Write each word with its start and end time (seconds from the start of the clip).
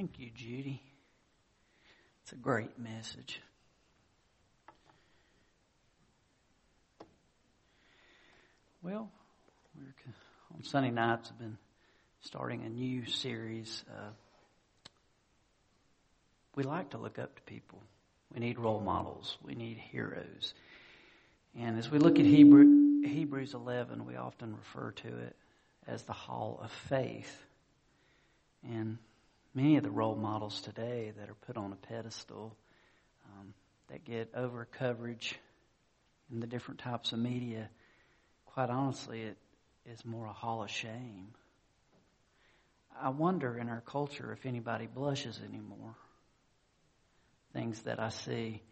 Thank 0.00 0.18
you, 0.18 0.30
Judy. 0.34 0.80
It's 2.22 2.32
a 2.32 2.36
great 2.36 2.78
message. 2.78 3.42
Well, 8.82 9.10
we're 9.76 9.92
on 10.54 10.64
Sunday 10.64 10.90
nights. 10.90 11.30
I've 11.30 11.38
been 11.38 11.58
starting 12.22 12.62
a 12.62 12.70
new 12.70 13.04
series. 13.04 13.84
Uh, 13.90 14.08
we 16.56 16.62
like 16.62 16.92
to 16.92 16.96
look 16.96 17.18
up 17.18 17.36
to 17.36 17.42
people. 17.42 17.82
We 18.32 18.40
need 18.40 18.58
role 18.58 18.80
models. 18.80 19.36
We 19.44 19.54
need 19.54 19.76
heroes. 19.76 20.54
And 21.54 21.78
as 21.78 21.90
we 21.90 21.98
look 21.98 22.18
at 22.18 22.24
Hebrew, 22.24 23.02
Hebrews 23.02 23.52
11, 23.52 24.06
we 24.06 24.16
often 24.16 24.56
refer 24.56 24.92
to 24.92 25.08
it 25.08 25.36
as 25.86 26.04
the 26.04 26.14
Hall 26.14 26.58
of 26.64 26.70
Faith. 26.88 27.44
And 28.66 28.96
many 29.54 29.76
of 29.76 29.82
the 29.82 29.90
role 29.90 30.14
models 30.14 30.60
today 30.60 31.12
that 31.18 31.28
are 31.28 31.36
put 31.46 31.56
on 31.56 31.72
a 31.72 31.76
pedestal 31.76 32.56
um, 33.26 33.54
that 33.88 34.04
get 34.04 34.30
over 34.34 34.66
coverage 34.78 35.38
in 36.30 36.40
the 36.40 36.46
different 36.46 36.80
types 36.80 37.12
of 37.12 37.18
media, 37.18 37.68
quite 38.46 38.70
honestly, 38.70 39.22
it 39.22 39.36
is 39.86 40.04
more 40.04 40.26
a 40.26 40.32
hall 40.32 40.62
of 40.62 40.70
shame. 40.70 41.28
I 43.00 43.08
wonder 43.08 43.58
in 43.58 43.68
our 43.68 43.80
culture 43.80 44.32
if 44.32 44.46
anybody 44.46 44.86
blushes 44.86 45.40
anymore. 45.46 45.94
Things 47.52 47.80
that 47.82 47.98
I 47.98 48.10
see. 48.10 48.62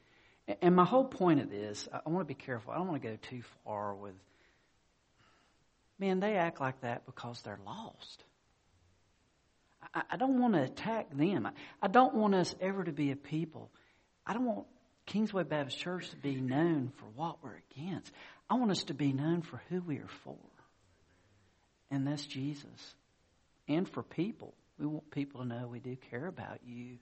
And 0.63 0.77
my 0.77 0.85
whole 0.85 1.05
point 1.05 1.41
of 1.41 1.51
this, 1.51 1.89
I 1.93 2.09
want 2.09 2.27
to 2.27 2.35
be 2.35 2.41
careful. 2.41 2.73
I 2.73 2.77
don't 2.77 2.89
want 2.89 3.03
to 3.03 3.09
go 3.09 3.17
too 3.17 3.43
far 3.65 3.95
with, 3.95 4.15
man, 5.99 6.21
they 6.21 6.37
act 6.37 6.61
like 6.61 6.81
that 6.83 7.07
because 7.07 7.41
they're 7.43 7.59
lost. 7.67 8.23
I, 9.95 10.03
I 10.13 10.17
don't 10.17 10.41
want 10.41 10.55
to 10.55 10.63
attack 10.63 11.17
them. 11.17 11.47
I, 11.47 11.53
I 11.83 11.89
don't 11.89 12.15
want 12.15 12.35
us 12.35 12.55
ever 12.61 12.85
to 12.85 12.93
be 12.93 13.11
a 13.11 13.17
people. 13.17 13.71
I 14.27 14.35
don't 14.35 14.45
want 14.45 14.67
Kingsway 15.07 15.45
Baptist 15.45 15.79
Church 15.79 16.11
to 16.11 16.17
be 16.17 16.37
known 16.37 16.93
for 16.97 17.07
what 17.15 17.43
we're 17.43 17.61
against. 17.71 18.13
I 18.51 18.55
want 18.55 18.71
us 18.71 18.85
to 18.85 18.95
be 18.95 19.13
known 19.13 19.43
for 19.43 19.63
who 19.69 19.81
we 19.81 19.97
are 19.99 20.11
for. 20.25 20.37
And 21.91 22.07
that's 22.07 22.27
Jesus. 22.27 22.95
And 23.67 23.89
for 23.89 24.03
people. 24.03 24.55
We 24.79 24.87
want 24.87 25.11
people 25.11 25.41
to 25.43 25.47
know 25.47 25.67
we 25.67 25.81
do 25.81 25.97
care 26.11 26.27
about 26.27 26.61
you. 26.65 26.99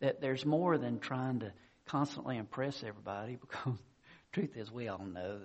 That 0.00 0.20
there's 0.20 0.46
more 0.46 0.78
than 0.78 0.98
trying 0.98 1.40
to 1.40 1.52
constantly 1.86 2.36
impress 2.36 2.82
everybody 2.82 3.36
because 3.40 3.78
truth 4.32 4.56
is 4.56 4.70
we 4.70 4.88
all 4.88 5.04
know 5.04 5.40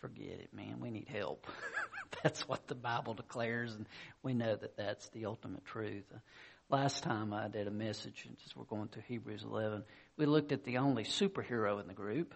forget 0.00 0.40
it, 0.40 0.52
man. 0.52 0.80
We 0.80 0.90
need 0.90 1.08
help. 1.08 1.46
that's 2.22 2.48
what 2.48 2.66
the 2.66 2.74
Bible 2.74 3.14
declares, 3.14 3.74
and 3.74 3.86
we 4.22 4.34
know 4.34 4.56
that 4.56 4.76
that's 4.76 5.08
the 5.10 5.26
ultimate 5.26 5.64
truth. 5.64 6.04
Uh, 6.14 6.18
last 6.68 7.02
time 7.02 7.32
I 7.32 7.48
did 7.48 7.66
a 7.66 7.72
message, 7.72 8.26
we're 8.56 8.64
going 8.64 8.88
through 8.88 9.04
Hebrews 9.06 9.44
11, 9.44 9.84
we 10.16 10.26
looked 10.26 10.52
at 10.52 10.64
the 10.64 10.78
only 10.78 11.04
superhero 11.04 11.80
in 11.80 11.86
the 11.86 11.94
group, 11.94 12.34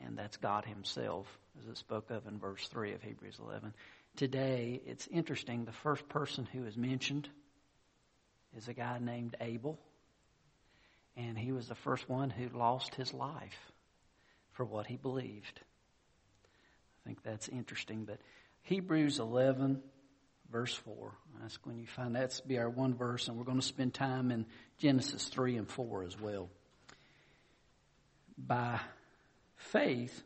and 0.00 0.16
that's 0.16 0.36
God 0.36 0.64
Himself, 0.64 1.26
as 1.60 1.68
it 1.68 1.78
spoke 1.78 2.10
of 2.10 2.26
in 2.26 2.38
verse 2.38 2.66
3 2.68 2.94
of 2.94 3.02
Hebrews 3.02 3.38
11. 3.40 3.74
Today, 4.16 4.80
it's 4.86 5.06
interesting, 5.08 5.64
the 5.64 5.72
first 5.72 6.08
person 6.08 6.46
who 6.52 6.64
is 6.66 6.76
mentioned 6.76 7.28
is 8.56 8.68
a 8.68 8.74
guy 8.74 8.98
named 9.00 9.36
Abel, 9.40 9.78
and 11.16 11.38
he 11.38 11.52
was 11.52 11.68
the 11.68 11.74
first 11.74 12.08
one 12.08 12.30
who 12.30 12.48
lost 12.56 12.94
his 12.94 13.14
life 13.14 13.72
for 14.52 14.64
what 14.64 14.86
he 14.86 14.96
believed. 14.96 15.60
I 17.02 17.08
think 17.08 17.22
that's 17.22 17.48
interesting. 17.48 18.04
But 18.04 18.18
Hebrews 18.62 19.18
11, 19.18 19.80
verse 20.50 20.74
4. 20.74 21.12
That's 21.40 21.58
when 21.64 21.78
you 21.78 21.86
find 21.86 22.14
that's 22.14 22.40
be 22.40 22.58
our 22.58 22.68
one 22.68 22.94
verse, 22.94 23.28
and 23.28 23.36
we're 23.36 23.44
going 23.44 23.60
to 23.60 23.66
spend 23.66 23.94
time 23.94 24.30
in 24.30 24.46
Genesis 24.78 25.24
3 25.26 25.56
and 25.56 25.68
4 25.68 26.04
as 26.04 26.20
well. 26.20 26.48
By 28.36 28.80
faith, 29.56 30.22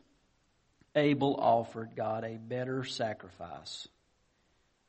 Abel 0.95 1.35
offered 1.39 1.95
God 1.95 2.23
a 2.23 2.37
better 2.37 2.83
sacrifice, 2.83 3.87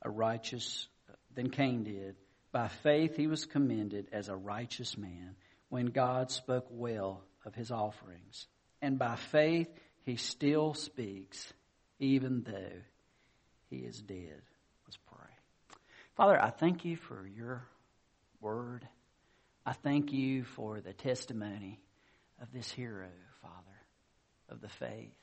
a 0.03 0.11
righteous 0.11 0.87
than 1.35 1.51
Cain 1.51 1.85
did. 1.85 2.17
By 2.53 2.69
faith, 2.69 3.17
he 3.17 3.27
was 3.27 3.45
commended 3.45 4.09
as 4.13 4.29
a 4.29 4.37
righteous 4.37 4.97
man 4.97 5.37
when 5.69 5.87
God 5.87 6.31
spoke 6.31 6.67
well 6.71 7.23
of 7.45 7.55
his 7.55 7.71
offerings. 7.71 8.47
And 8.81 8.99
by 8.99 9.17
faith, 9.17 9.69
he 10.05 10.17
still 10.17 10.75
speaks 10.75 11.53
even 11.99 12.43
though 12.47 12.81
he 13.71 13.79
is 13.79 14.01
dead. 14.01 14.43
Let's 14.87 14.99
pray. 15.07 15.31
Father, 16.17 16.41
I 16.41 16.51
thank 16.51 16.85
you 16.85 16.97
for 16.97 17.27
your 17.27 17.67
word. 18.41 18.87
I 19.65 19.73
thank 19.73 20.13
you 20.13 20.45
for 20.45 20.81
the 20.81 20.93
testimony 20.93 21.81
of 22.41 22.53
this 22.53 22.71
hero, 22.71 23.09
Father, 23.43 23.55
of 24.49 24.61
the 24.61 24.69
faith. 24.69 25.15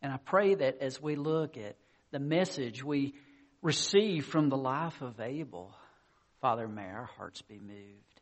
And 0.00 0.12
I 0.12 0.16
pray 0.16 0.54
that 0.54 0.78
as 0.80 1.02
we 1.02 1.16
look 1.16 1.56
at 1.56 1.76
the 2.10 2.18
message 2.18 2.82
we 2.82 3.14
receive 3.62 4.26
from 4.26 4.48
the 4.48 4.56
life 4.56 5.02
of 5.02 5.20
Abel, 5.20 5.74
Father, 6.40 6.68
may 6.68 6.86
our 6.86 7.10
hearts 7.16 7.42
be 7.42 7.58
moved. 7.58 8.20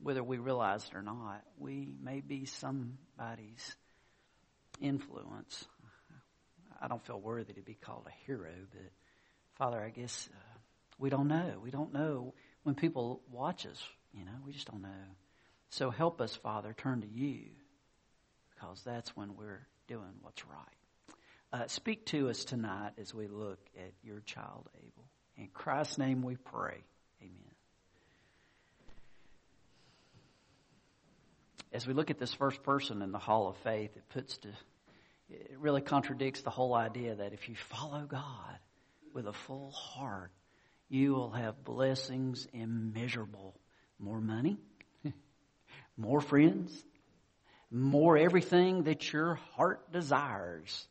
Whether 0.00 0.22
we 0.22 0.38
realize 0.38 0.84
it 0.84 0.96
or 0.96 1.02
not, 1.02 1.42
we 1.58 1.88
may 2.00 2.20
be 2.20 2.44
somebody's 2.44 3.76
influence 4.80 5.66
I 6.80 6.88
don't 6.88 7.04
feel 7.04 7.20
worthy 7.20 7.54
to 7.54 7.62
be 7.62 7.74
called 7.74 8.06
a 8.06 8.26
hero, 8.26 8.50
but 8.70 8.90
Father, 9.54 9.80
I 9.80 9.90
guess 9.90 10.28
uh, 10.32 10.58
we 10.98 11.10
don't 11.10 11.28
know. 11.28 11.54
We 11.62 11.70
don't 11.70 11.92
know 11.92 12.34
when 12.62 12.74
people 12.74 13.22
watch 13.30 13.66
us, 13.66 13.82
you 14.12 14.24
know, 14.24 14.32
we 14.46 14.52
just 14.52 14.70
don't 14.70 14.82
know. 14.82 14.88
So 15.70 15.90
help 15.90 16.20
us, 16.20 16.34
Father, 16.34 16.74
turn 16.76 17.02
to 17.02 17.08
you 17.08 17.46
because 18.54 18.82
that's 18.84 19.16
when 19.16 19.36
we're 19.36 19.66
doing 19.86 20.14
what's 20.22 20.44
right. 20.46 20.78
Uh, 21.52 21.66
speak 21.66 22.06
to 22.06 22.28
us 22.28 22.44
tonight 22.44 22.92
as 23.00 23.14
we 23.14 23.26
look 23.26 23.58
at 23.76 23.92
your 24.02 24.20
child, 24.20 24.68
Abel. 24.76 25.04
In 25.36 25.48
Christ's 25.48 25.98
name 25.98 26.22
we 26.22 26.36
pray. 26.36 26.82
Amen. 27.22 27.54
As 31.72 31.86
we 31.86 31.94
look 31.94 32.10
at 32.10 32.18
this 32.18 32.34
first 32.34 32.62
person 32.62 33.02
in 33.02 33.12
the 33.12 33.18
hall 33.18 33.48
of 33.48 33.56
faith, 33.58 33.96
it 33.96 34.08
puts 34.10 34.36
to 34.38 34.48
it 35.28 35.58
really 35.58 35.80
contradicts 35.80 36.40
the 36.40 36.50
whole 36.50 36.74
idea 36.74 37.16
that 37.16 37.32
if 37.32 37.48
you 37.48 37.54
follow 37.54 38.06
God 38.06 38.58
with 39.12 39.26
a 39.26 39.32
full 39.32 39.70
heart, 39.72 40.30
you 40.88 41.12
will 41.12 41.30
have 41.30 41.64
blessings 41.64 42.46
immeasurable. 42.52 43.54
More 43.98 44.20
money, 44.20 44.58
more 45.96 46.20
friends, 46.20 46.72
more 47.70 48.16
everything 48.16 48.84
that 48.84 49.12
your 49.12 49.34
heart 49.56 49.92
desires 49.92 50.88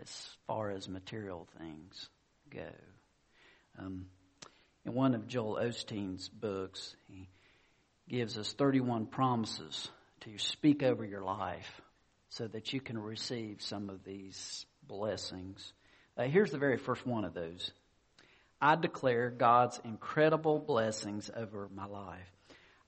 as 0.00 0.36
far 0.46 0.70
as 0.70 0.88
material 0.88 1.46
things 1.58 2.08
go. 2.50 2.68
Um, 3.78 4.06
in 4.84 4.94
one 4.94 5.14
of 5.14 5.28
Joel 5.28 5.58
Osteen's 5.62 6.28
books, 6.28 6.96
he 7.08 7.28
gives 8.08 8.38
us 8.38 8.52
31 8.52 9.06
promises 9.06 9.88
to 10.20 10.38
speak 10.38 10.82
over 10.82 11.04
your 11.04 11.22
life 11.22 11.80
so 12.36 12.46
that 12.48 12.74
you 12.74 12.80
can 12.80 12.98
receive 12.98 13.62
some 13.62 13.88
of 13.88 14.04
these 14.04 14.66
blessings. 14.86 15.72
Uh, 16.18 16.24
here's 16.24 16.50
the 16.50 16.58
very 16.58 16.76
first 16.76 17.06
one 17.06 17.24
of 17.24 17.32
those. 17.32 17.70
I 18.60 18.76
declare 18.76 19.30
God's 19.30 19.80
incredible 19.84 20.58
blessings 20.58 21.30
over 21.34 21.68
my 21.74 21.86
life. 21.86 22.30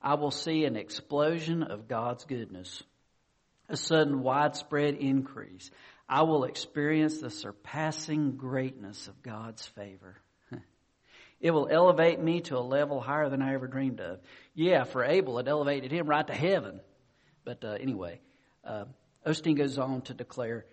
I 0.01 0.15
will 0.15 0.29
see 0.29 0.65
an 0.65 0.75
explosion 0.75 1.63
of 1.63 1.87
God's 1.87 2.25
goodness, 2.25 2.83
a 3.67 3.75
sudden 3.75 4.21
widespread 4.21 4.95
increase. 4.95 5.71
I 6.07 6.23
will 6.23 6.43
experience 6.43 7.19
the 7.19 7.31
surpassing 7.31 8.37
greatness 8.37 9.07
of 9.07 9.21
God's 9.23 9.65
favor. 9.65 10.15
It 11.41 11.51
will 11.51 11.69
elevate 11.71 12.19
me 12.19 12.41
to 12.41 12.57
a 12.57 12.59
level 12.59 12.99
higher 12.99 13.29
than 13.29 13.41
I 13.41 13.53
ever 13.53 13.65
dreamed 13.65 14.01
of. 14.01 14.19
Yeah, 14.53 14.83
for 14.83 15.05
Abel, 15.05 15.39
it 15.39 15.47
elevated 15.47 15.89
him 15.89 16.05
right 16.05 16.27
to 16.27 16.33
heaven. 16.33 16.81
But 17.45 17.63
uh, 17.63 17.77
anyway, 17.79 18.19
uh, 18.65 18.83
Osteen 19.25 19.57
goes 19.57 19.77
on 19.77 20.01
to 20.03 20.13
declare, 20.13 20.65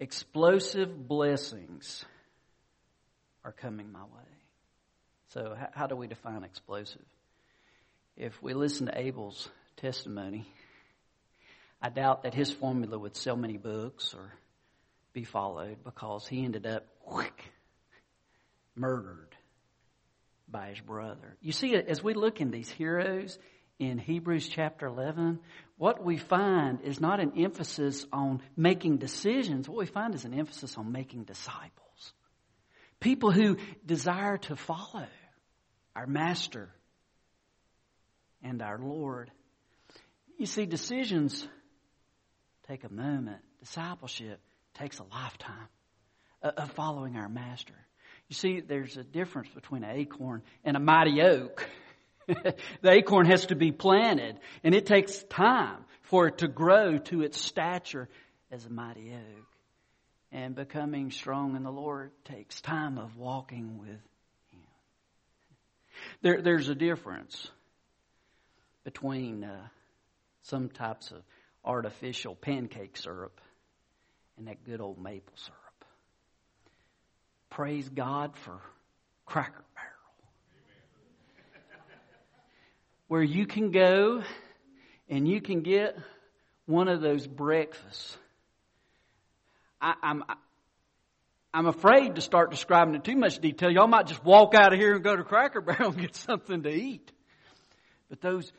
explosive 0.00 1.08
blessings 1.08 2.04
are 3.44 3.52
coming 3.52 3.92
my 3.92 4.02
way. 4.02 4.28
So, 5.28 5.56
how 5.72 5.86
do 5.86 5.96
we 5.96 6.06
define 6.06 6.44
explosive? 6.44 7.04
If 8.16 8.42
we 8.42 8.54
listen 8.54 8.86
to 8.86 8.98
Abel's 8.98 9.48
testimony, 9.76 10.46
I 11.80 11.90
doubt 11.90 12.22
that 12.22 12.34
his 12.34 12.50
formula 12.50 12.98
would 12.98 13.16
sell 13.16 13.36
many 13.36 13.58
books 13.58 14.14
or 14.14 14.32
be 15.12 15.24
followed 15.24 15.84
because 15.84 16.26
he 16.26 16.44
ended 16.44 16.66
up 16.66 16.86
murdered 18.74 19.36
by 20.48 20.70
his 20.70 20.80
brother. 20.80 21.36
You 21.40 21.52
see, 21.52 21.74
as 21.74 22.02
we 22.02 22.14
look 22.14 22.40
in 22.40 22.50
these 22.50 22.70
heroes 22.70 23.38
in 23.78 23.98
Hebrews 23.98 24.48
chapter 24.48 24.86
11, 24.86 25.38
what 25.76 26.02
we 26.04 26.16
find 26.16 26.80
is 26.82 27.00
not 27.00 27.20
an 27.20 27.32
emphasis 27.36 28.06
on 28.12 28.42
making 28.56 28.98
decisions. 28.98 29.68
What 29.68 29.78
we 29.78 29.86
find 29.86 30.14
is 30.14 30.24
an 30.24 30.32
emphasis 30.38 30.76
on 30.76 30.92
making 30.92 31.24
disciples. 31.24 32.12
People 33.00 33.30
who 33.30 33.56
desire 33.84 34.38
to 34.38 34.56
follow 34.56 35.06
our 35.94 36.06
master, 36.06 36.70
and 38.42 38.62
our 38.62 38.78
Lord. 38.78 39.30
You 40.38 40.46
see, 40.46 40.66
decisions 40.66 41.46
take 42.68 42.84
a 42.84 42.92
moment. 42.92 43.38
Discipleship 43.60 44.40
takes 44.74 44.98
a 44.98 45.04
lifetime 45.04 45.68
of 46.42 46.70
following 46.72 47.16
our 47.16 47.28
Master. 47.28 47.74
You 48.28 48.34
see, 48.34 48.60
there's 48.60 48.96
a 48.96 49.04
difference 49.04 49.48
between 49.54 49.84
an 49.84 49.96
acorn 49.96 50.42
and 50.64 50.76
a 50.76 50.80
mighty 50.80 51.22
oak. 51.22 51.68
the 52.82 52.90
acorn 52.90 53.26
has 53.26 53.46
to 53.46 53.54
be 53.54 53.72
planted, 53.72 54.38
and 54.64 54.74
it 54.74 54.86
takes 54.86 55.22
time 55.24 55.84
for 56.02 56.26
it 56.26 56.38
to 56.38 56.48
grow 56.48 56.98
to 56.98 57.22
its 57.22 57.40
stature 57.40 58.08
as 58.50 58.64
a 58.66 58.70
mighty 58.70 59.12
oak. 59.12 59.46
And 60.32 60.54
becoming 60.54 61.12
strong 61.12 61.56
in 61.56 61.62
the 61.62 61.70
Lord 61.70 62.10
takes 62.24 62.60
time 62.60 62.98
of 62.98 63.16
walking 63.16 63.78
with 63.78 63.88
Him. 64.50 64.60
There, 66.20 66.42
there's 66.42 66.68
a 66.68 66.74
difference 66.74 67.48
between 68.84 69.44
uh, 69.44 69.68
some 70.42 70.68
types 70.68 71.12
of 71.12 71.22
artificial 71.64 72.34
pancake 72.34 72.96
syrup 72.96 73.40
and 74.36 74.48
that 74.48 74.64
good 74.64 74.80
old 74.80 75.02
maple 75.02 75.34
syrup. 75.36 75.60
Praise 77.50 77.88
God 77.88 78.36
for 78.36 78.60
Cracker 79.24 79.64
Barrel. 79.74 79.96
Where 83.08 83.22
you 83.22 83.46
can 83.46 83.70
go 83.70 84.22
and 85.08 85.28
you 85.28 85.40
can 85.40 85.62
get 85.62 85.96
one 86.66 86.88
of 86.88 87.00
those 87.00 87.26
breakfasts. 87.26 88.16
I, 89.80 89.94
I'm, 90.02 90.24
I'm 91.54 91.66
afraid 91.66 92.16
to 92.16 92.20
start 92.20 92.50
describing 92.50 92.94
in 92.94 93.02
too 93.02 93.16
much 93.16 93.38
detail. 93.38 93.70
Y'all 93.70 93.86
might 93.86 94.06
just 94.06 94.24
walk 94.24 94.54
out 94.54 94.72
of 94.72 94.78
here 94.78 94.94
and 94.94 95.04
go 95.04 95.14
to 95.14 95.22
Cracker 95.22 95.60
Barrel 95.60 95.90
and 95.90 96.00
get 96.00 96.16
something 96.16 96.62
to 96.64 96.70
eat. 96.70 97.12
But 98.08 98.20
those 98.20 98.52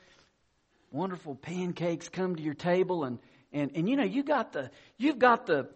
wonderful 0.92 1.36
pancakes 1.36 2.10
come 2.10 2.36
to 2.36 2.42
your 2.42 2.54
table 2.54 3.04
and, 3.04 3.20
and, 3.52 3.72
and 3.76 3.90
you 3.90 3.96
know, 3.96 4.04
you 4.04 4.24
got 4.24 4.54
the, 4.54 4.72
you've 4.98 5.20
got 5.20 5.46
the 5.46 5.68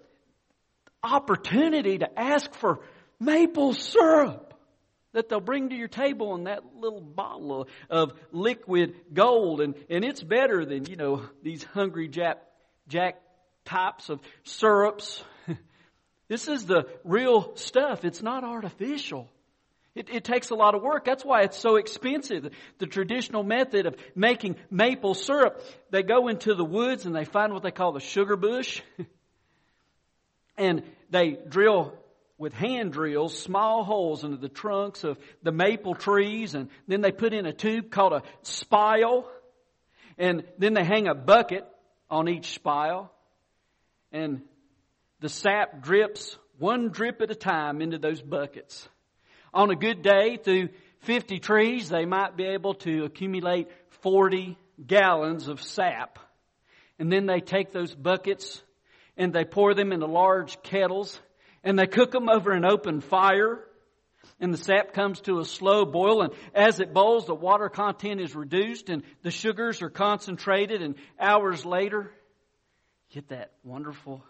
opportunity 1.04 1.98
to 1.98 2.20
ask 2.20 2.54
for 2.56 2.80
maple 3.20 3.74
syrup 3.74 4.51
that 5.14 5.30
they'll 5.30 5.40
bring 5.40 5.70
to 5.70 5.76
your 5.76 5.88
table 5.88 6.36
in 6.36 6.46
that 6.46 6.64
little 6.76 7.02
bottle 7.02 7.68
of 7.90 8.14
liquid 8.32 8.96
gold. 9.14 9.62
And, 9.62 9.76
and 9.90 10.06
it's 10.06 10.22
better 10.24 10.66
than, 10.66 10.86
you 10.86 10.96
know, 10.96 11.24
these 11.44 11.64
hungry 11.64 12.08
jack, 12.08 12.42
jack 12.88 13.22
types 13.66 14.10
of 14.10 14.20
syrups. 14.44 15.24
this 16.28 16.48
is 16.48 16.66
the 16.66 16.88
real 17.04 17.56
stuff. 17.56 18.06
It's 18.06 18.22
not 18.22 18.44
artificial. 18.44 19.30
It, 19.94 20.10
it, 20.10 20.24
takes 20.24 20.52
a 20.52 20.56
lot 20.56 20.74
of 20.74 20.82
work. 20.82 21.04
That's 21.04 21.26
why 21.26 21.42
it's 21.42 21.58
so 21.58 21.76
expensive. 21.76 22.50
The 22.78 22.88
traditional 22.88 23.44
method 23.44 23.86
of 23.86 23.98
making 24.16 24.56
maple 24.70 25.14
syrup, 25.14 25.62
they 25.90 26.02
go 26.02 26.30
into 26.30 26.56
the 26.56 26.64
woods 26.64 27.06
and 27.06 27.14
they 27.14 27.26
find 27.26 27.52
what 27.52 27.62
they 27.62 27.72
call 27.72 27.92
the 27.92 28.00
sugar 28.00 28.38
bush. 28.38 28.82
and 30.58 30.84
they 31.10 31.38
drill 31.50 31.94
with 32.42 32.54
hand 32.54 32.92
drills 32.92 33.38
small 33.38 33.84
holes 33.84 34.24
into 34.24 34.36
the 34.36 34.50
trunks 34.50 35.04
of 35.04 35.16
the 35.44 35.52
maple 35.52 35.94
trees 35.94 36.56
and 36.56 36.70
then 36.88 37.02
they 37.02 37.12
put 37.12 37.34
in 37.34 37.46
a 37.46 37.54
tube 37.54 37.92
called 37.92 38.14
a 38.14 38.24
spile 38.42 39.30
and 40.18 40.44
then 40.58 40.74
they 40.74 40.84
hang 40.84 41.08
a 41.08 41.14
bucket 41.14 41.68
on 42.10 42.28
each 42.28 42.56
spile 42.56 43.12
and 44.12 44.42
the 45.20 45.30
sap 45.30 45.84
drips 45.84 46.36
one 46.58 46.90
drip 46.90 47.22
at 47.22 47.30
a 47.30 47.36
time 47.36 47.80
into 47.80 48.00
those 48.00 48.22
buckets. 48.22 48.90
On 49.54 49.70
a 49.70 49.76
good 49.76 50.02
day, 50.02 50.38
through 50.38 50.70
50 51.02 51.40
trees, 51.40 51.90
they 51.90 52.06
might 52.06 52.38
be 52.38 52.46
able 52.46 52.74
to 52.76 53.04
accumulate 53.04 53.68
40 54.02 54.58
gallons 54.86 55.48
of 55.48 55.62
sap. 55.62 56.18
And 56.98 57.12
then 57.12 57.28
they 57.28 57.40
take 57.40 57.72
those 57.72 57.94
buckets 57.94 58.62
and 59.16 59.32
they 59.32 59.44
pour 59.44 59.76
them 59.76 59.92
into 59.92 60.08
large 60.08 60.62
kettles 60.64 61.20
and 61.64 61.78
they 61.78 61.88
cook 61.88 62.12
them 62.12 62.30
over 62.30 62.52
an 62.52 62.66
open 62.66 63.02
fire 63.02 63.64
and 64.40 64.54
the 64.54 64.58
sap 64.58 64.94
comes 64.94 65.22
to 65.22 65.40
a 65.40 65.46
slow 65.46 65.86
boil 65.86 66.22
and 66.22 66.34
as 66.54 66.80
it 66.80 66.94
boils 66.94 67.26
the 67.26 67.36
water 67.36 67.70
content 67.70 68.20
is 68.20 68.36
reduced 68.36 68.90
and 68.90 69.04
the 69.24 69.32
sugars 69.32 69.82
are 69.82 69.90
concentrated 69.90 70.82
and 70.82 70.96
hours 71.20 71.66
later 71.66 72.12
get 73.14 73.30
that 73.30 73.52
wonderful 73.64 74.24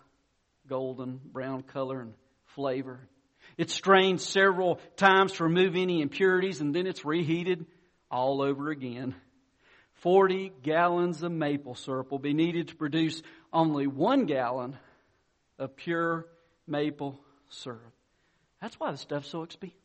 golden 0.68 1.20
brown 1.24 1.64
color 1.64 2.02
and 2.02 2.14
flavor. 2.56 3.00
It's 3.58 3.74
strained 3.74 4.22
several 4.22 4.80
times 4.96 5.34
to 5.34 5.44
remove 5.44 5.76
any 5.76 6.02
impurities 6.02 6.62
and 6.62 6.74
then 6.74 6.88
it's 6.88 7.06
reheated 7.06 7.66
all 8.10 8.42
over 8.42 8.70
again. 8.70 9.16
40 9.96 10.52
gallons 10.64 11.22
of 11.22 11.32
maple 11.32 11.76
syrup 11.76 12.12
will 12.12 12.20
be 12.20 12.34
needed 12.34 12.70
to 12.70 12.76
produce 12.76 13.22
only 13.54 13.86
one 13.86 14.26
gallon 14.26 14.78
of 15.60 15.76
pure 15.76 16.26
maple 16.72 17.20
syrup. 17.50 17.94
That's 18.62 18.80
why 18.80 18.92
the 18.92 18.98
stuff's 18.98 19.30
so 19.30 19.44
expensive. 19.44 19.76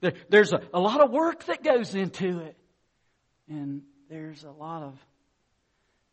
There, 0.00 0.12
there's 0.28 0.52
a, 0.52 0.60
a 0.72 0.80
lot 0.80 1.00
of 1.02 1.10
work 1.10 1.44
that 1.46 1.62
goes 1.62 1.94
into 1.94 2.40
it. 2.40 2.56
And 3.48 3.82
there's 4.08 4.44
a 4.44 4.50
lot 4.50 4.82
of 4.82 4.94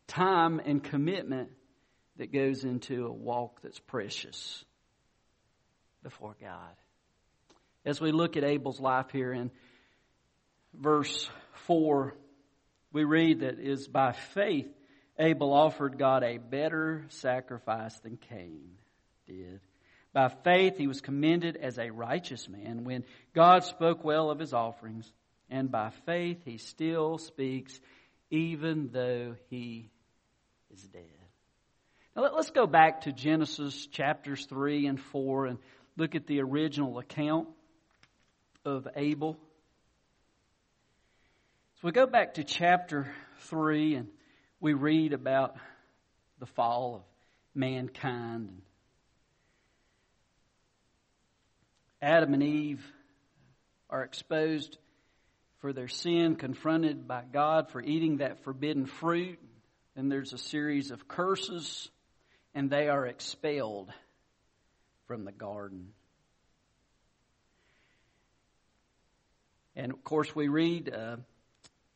time 0.06 0.60
and 0.64 0.82
commitment 0.82 1.50
that 2.16 2.32
goes 2.32 2.64
into 2.64 3.06
a 3.06 3.12
walk 3.12 3.60
that's 3.62 3.78
precious 3.78 4.64
before 6.02 6.34
God. 6.40 6.74
As 7.84 8.00
we 8.00 8.12
look 8.12 8.36
at 8.36 8.44
Abel's 8.44 8.80
life 8.80 9.06
here 9.12 9.32
in 9.32 9.50
verse 10.74 11.30
4, 11.66 12.14
we 12.92 13.04
read 13.04 13.40
that 13.40 13.58
is 13.58 13.88
by 13.88 14.12
faith 14.12 14.68
Abel 15.18 15.52
offered 15.52 15.98
God 15.98 16.22
a 16.22 16.38
better 16.38 17.04
sacrifice 17.08 17.98
than 18.00 18.16
Cain 18.16 18.70
did. 19.30 19.60
By 20.12 20.28
faith, 20.28 20.76
he 20.76 20.88
was 20.88 21.00
commended 21.00 21.56
as 21.56 21.78
a 21.78 21.90
righteous 21.90 22.48
man 22.48 22.84
when 22.84 23.04
God 23.32 23.64
spoke 23.64 24.04
well 24.04 24.30
of 24.30 24.40
his 24.40 24.52
offerings. 24.52 25.10
And 25.48 25.70
by 25.70 25.90
faith, 26.04 26.42
he 26.44 26.58
still 26.58 27.18
speaks 27.18 27.80
even 28.30 28.90
though 28.92 29.36
he 29.48 29.90
is 30.72 30.82
dead. 30.82 31.04
Now 32.14 32.28
let's 32.34 32.50
go 32.50 32.66
back 32.66 33.02
to 33.02 33.12
Genesis 33.12 33.86
chapters 33.86 34.46
3 34.46 34.86
and 34.86 35.00
4 35.00 35.46
and 35.46 35.58
look 35.96 36.14
at 36.14 36.26
the 36.26 36.40
original 36.40 36.98
account 36.98 37.48
of 38.64 38.86
Abel. 38.96 39.38
So 41.76 41.80
we 41.86 41.92
go 41.92 42.06
back 42.06 42.34
to 42.34 42.44
chapter 42.44 43.12
3 43.42 43.94
and 43.94 44.08
we 44.60 44.74
read 44.74 45.12
about 45.12 45.56
the 46.38 46.46
fall 46.46 46.96
of 46.96 47.02
mankind 47.54 48.62
Adam 52.02 52.32
and 52.32 52.42
Eve 52.42 52.84
are 53.90 54.02
exposed 54.02 54.78
for 55.58 55.72
their 55.72 55.88
sin, 55.88 56.36
confronted 56.36 57.06
by 57.06 57.22
God 57.30 57.70
for 57.70 57.82
eating 57.82 58.18
that 58.18 58.42
forbidden 58.44 58.86
fruit. 58.86 59.38
And 59.96 60.10
there's 60.10 60.32
a 60.32 60.38
series 60.38 60.90
of 60.90 61.06
curses, 61.06 61.90
and 62.54 62.70
they 62.70 62.88
are 62.88 63.06
expelled 63.06 63.92
from 65.06 65.24
the 65.24 65.32
garden. 65.32 65.88
And 69.76 69.92
of 69.92 70.02
course, 70.02 70.34
we 70.34 70.48
read 70.48 70.92
uh, 70.94 71.16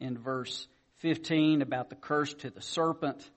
in 0.01 0.19
verse 0.19 0.69
15 0.99 1.63
about 1.63 1.89
the 1.89 1.97
curse 1.97 2.35
to 2.35 2.51
the 2.51 2.63
serpent. 2.63 3.31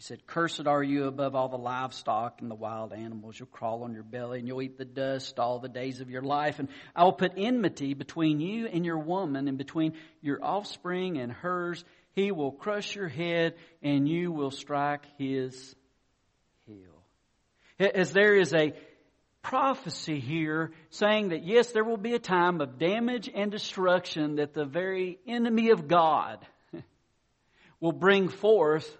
He 0.00 0.04
said, 0.04 0.26
Cursed 0.26 0.66
are 0.66 0.82
you 0.82 1.04
above 1.04 1.34
all 1.34 1.50
the 1.50 1.58
livestock 1.58 2.40
and 2.40 2.50
the 2.50 2.54
wild 2.54 2.94
animals. 2.94 3.38
You'll 3.38 3.50
crawl 3.50 3.82
on 3.82 3.92
your 3.92 4.02
belly 4.02 4.38
and 4.38 4.48
you'll 4.48 4.62
eat 4.62 4.78
the 4.78 4.86
dust 4.86 5.38
all 5.38 5.58
the 5.58 5.68
days 5.68 6.00
of 6.00 6.08
your 6.08 6.22
life. 6.22 6.58
And 6.58 6.70
I 6.96 7.04
will 7.04 7.12
put 7.12 7.32
enmity 7.36 7.92
between 7.92 8.40
you 8.40 8.66
and 8.66 8.86
your 8.86 8.96
woman 8.96 9.46
and 9.46 9.58
between 9.58 9.92
your 10.22 10.42
offspring 10.42 11.18
and 11.18 11.30
hers. 11.30 11.84
He 12.14 12.32
will 12.32 12.50
crush 12.50 12.94
your 12.96 13.08
head 13.08 13.56
and 13.82 14.08
you 14.08 14.32
will 14.32 14.50
strike 14.50 15.02
his 15.18 15.76
heel. 16.64 17.04
As 17.78 18.14
there 18.14 18.34
is 18.34 18.54
a 18.54 18.72
prophecy 19.42 20.18
here 20.18 20.70
saying 20.88 21.28
that 21.28 21.44
yes, 21.44 21.72
there 21.72 21.84
will 21.84 21.98
be 21.98 22.14
a 22.14 22.18
time 22.18 22.62
of 22.62 22.78
damage 22.78 23.28
and 23.34 23.50
destruction 23.50 24.36
that 24.36 24.54
the 24.54 24.64
very 24.64 25.18
enemy 25.26 25.72
of 25.72 25.88
God 25.88 26.38
will 27.80 27.92
bring 27.92 28.30
forth 28.30 28.96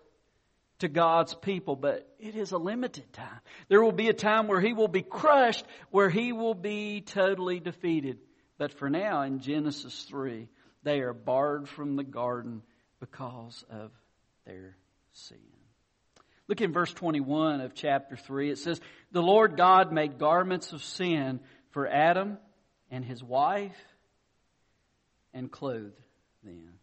to 0.80 0.88
God's 0.88 1.34
people, 1.34 1.76
but 1.76 2.08
it 2.18 2.36
is 2.36 2.52
a 2.52 2.58
limited 2.58 3.12
time. 3.12 3.40
There 3.68 3.82
will 3.82 3.92
be 3.92 4.08
a 4.08 4.14
time 4.14 4.48
where 4.48 4.60
he 4.60 4.72
will 4.72 4.88
be 4.88 5.02
crushed, 5.02 5.64
where 5.90 6.10
he 6.10 6.32
will 6.32 6.54
be 6.54 7.00
totally 7.00 7.60
defeated. 7.60 8.18
But 8.58 8.72
for 8.72 8.90
now, 8.90 9.22
in 9.22 9.40
Genesis 9.40 10.04
3, 10.08 10.48
they 10.82 11.00
are 11.00 11.14
barred 11.14 11.68
from 11.68 11.96
the 11.96 12.04
garden 12.04 12.62
because 12.98 13.64
of 13.70 13.90
their 14.44 14.76
sin. 15.12 15.38
Look 16.48 16.60
in 16.60 16.72
verse 16.72 16.92
21 16.92 17.60
of 17.60 17.74
chapter 17.74 18.16
3. 18.16 18.50
It 18.50 18.58
says, 18.58 18.80
The 19.12 19.22
Lord 19.22 19.56
God 19.56 19.92
made 19.92 20.18
garments 20.18 20.72
of 20.72 20.82
sin 20.82 21.40
for 21.70 21.86
Adam 21.86 22.38
and 22.90 23.04
his 23.04 23.22
wife 23.22 23.76
and 25.32 25.50
clothed 25.50 25.94
them. 26.42 26.74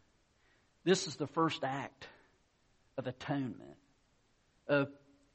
This 0.84 1.08
is 1.08 1.18
the 1.18 1.28
first 1.28 1.66
act 1.66 2.08
of 2.98 3.08
atonement, 3.08 3.76
of 4.68 4.90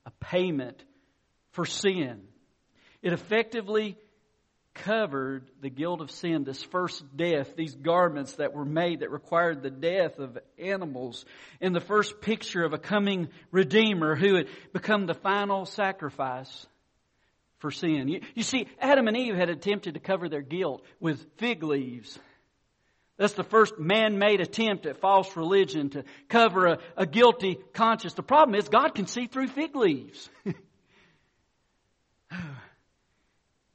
a 0.06 0.10
payment 0.20 0.82
for 1.52 1.64
sin. 1.64 2.22
It 3.02 3.12
effectively 3.12 3.96
covered 4.74 5.50
the 5.60 5.70
guilt 5.70 6.00
of 6.00 6.10
sin, 6.10 6.44
this 6.44 6.62
first 6.62 7.04
death, 7.16 7.54
these 7.56 7.74
garments 7.74 8.34
that 8.36 8.54
were 8.54 8.64
made 8.64 9.00
that 9.00 9.10
required 9.10 9.62
the 9.62 9.70
death 9.70 10.18
of 10.18 10.38
animals, 10.58 11.24
in 11.60 11.72
the 11.72 11.80
first 11.80 12.20
picture 12.20 12.64
of 12.64 12.72
a 12.72 12.78
coming 12.78 13.28
Redeemer 13.50 14.16
who 14.16 14.36
had 14.36 14.48
become 14.72 15.06
the 15.06 15.14
final 15.14 15.66
sacrifice 15.66 16.66
for 17.58 17.70
sin. 17.70 18.08
You, 18.08 18.20
you 18.34 18.42
see, 18.42 18.66
Adam 18.80 19.08
and 19.08 19.16
Eve 19.16 19.36
had 19.36 19.50
attempted 19.50 19.94
to 19.94 20.00
cover 20.00 20.28
their 20.28 20.42
guilt 20.42 20.84
with 21.00 21.24
fig 21.36 21.62
leaves. 21.62 22.18
That's 23.23 23.35
the 23.35 23.45
first 23.45 23.79
man-made 23.79 24.41
attempt 24.41 24.85
at 24.85 24.97
false 24.97 25.37
religion 25.37 25.91
to 25.91 26.02
cover 26.29 26.67
a, 26.67 26.79
a 26.97 27.07
guilty 27.07 27.57
conscience. 27.73 28.14
The 28.14 28.25
problem 28.25 28.57
is 28.57 28.69
God 28.69 28.97
can 28.97 29.07
see 29.07 29.29
through 29.29 29.47
fig 29.47 29.76
leaves. 29.76 30.29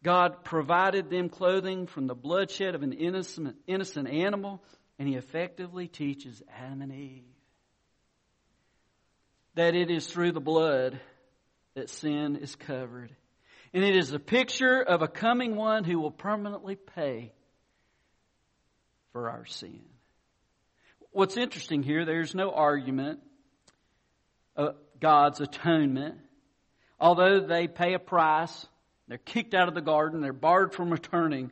God 0.04 0.44
provided 0.44 1.10
them 1.10 1.30
clothing 1.30 1.88
from 1.88 2.08
the 2.08 2.14
bloodshed 2.14 2.76
of 2.76 2.84
an 2.84 2.92
innocent, 2.92 3.56
innocent 3.68 4.10
animal, 4.10 4.62
and 5.00 5.08
He 5.08 5.16
effectively 5.16 5.88
teaches 5.88 6.44
Adam 6.54 6.82
and 6.82 6.92
Eve 6.92 7.24
that 9.56 9.76
it 9.76 9.90
is 9.90 10.08
through 10.08 10.34
the 10.34 10.42
blood 10.42 11.00
that 11.76 11.90
sin 11.90 12.36
is 12.36 12.54
covered. 12.58 13.16
And 13.74 13.86
it 13.86 13.96
is 13.96 14.12
a 14.12 14.20
picture 14.20 14.82
of 14.82 15.02
a 15.02 15.08
coming 15.08 15.56
one 15.56 15.86
who 15.86 16.02
will 16.02 16.12
permanently 16.12 16.76
pay 16.76 17.32
for 19.18 19.32
our 19.32 19.46
sin. 19.46 19.80
What's 21.10 21.38
interesting 21.38 21.82
here, 21.82 22.06
there's 22.06 22.36
no 22.36 22.52
argument 22.52 23.20
of 24.56 24.76
God's 25.00 25.42
atonement. 25.42 26.20
Although 27.00 27.40
they 27.40 27.68
pay 27.68 27.96
a 27.96 28.00
price, 28.00 28.68
they're 29.08 29.18
kicked 29.18 29.56
out 29.56 29.70
of 29.70 29.74
the 29.74 29.82
garden, 29.82 30.22
they're 30.22 30.34
barred 30.34 30.72
from 30.72 30.92
returning, 30.92 31.50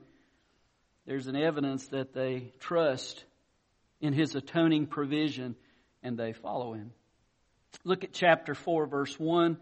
there's 1.08 1.26
an 1.26 1.36
evidence 1.36 1.88
that 1.88 2.14
they 2.14 2.54
trust 2.60 3.26
in 4.00 4.14
His 4.14 4.36
atoning 4.36 4.86
provision 4.86 5.56
and 6.04 6.20
they 6.20 6.34
follow 6.34 6.74
Him. 6.74 6.92
Look 7.84 8.04
at 8.04 8.14
chapter 8.14 8.54
4, 8.54 8.86
verse 8.86 9.18
1. 9.18 9.58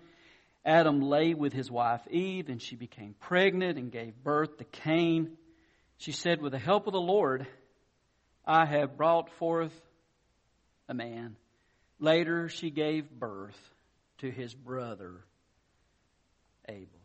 Adam 0.65 1.01
lay 1.01 1.33
with 1.33 1.53
his 1.53 1.72
wife 1.72 2.01
Eve, 2.10 2.50
and 2.50 2.62
she 2.62 2.75
became 2.75 3.15
pregnant 3.22 3.77
and 3.77 3.93
gave 3.93 4.13
birth 4.25 4.57
to 4.57 4.65
Cain. 4.65 5.38
She 5.98 6.12
said, 6.12 6.41
With 6.41 6.51
the 6.51 6.60
help 6.60 6.88
of 6.88 6.91
the 6.91 7.00
Lord, 7.00 7.48
I 8.45 8.65
have 8.65 8.97
brought 8.97 9.29
forth 9.38 9.73
a 10.88 10.93
man. 10.93 11.35
Later, 12.00 12.50
she 12.50 12.69
gave 12.69 13.09
birth 13.09 13.57
to 14.19 14.29
his 14.29 14.53
brother 14.53 15.23
Abel. 16.67 17.00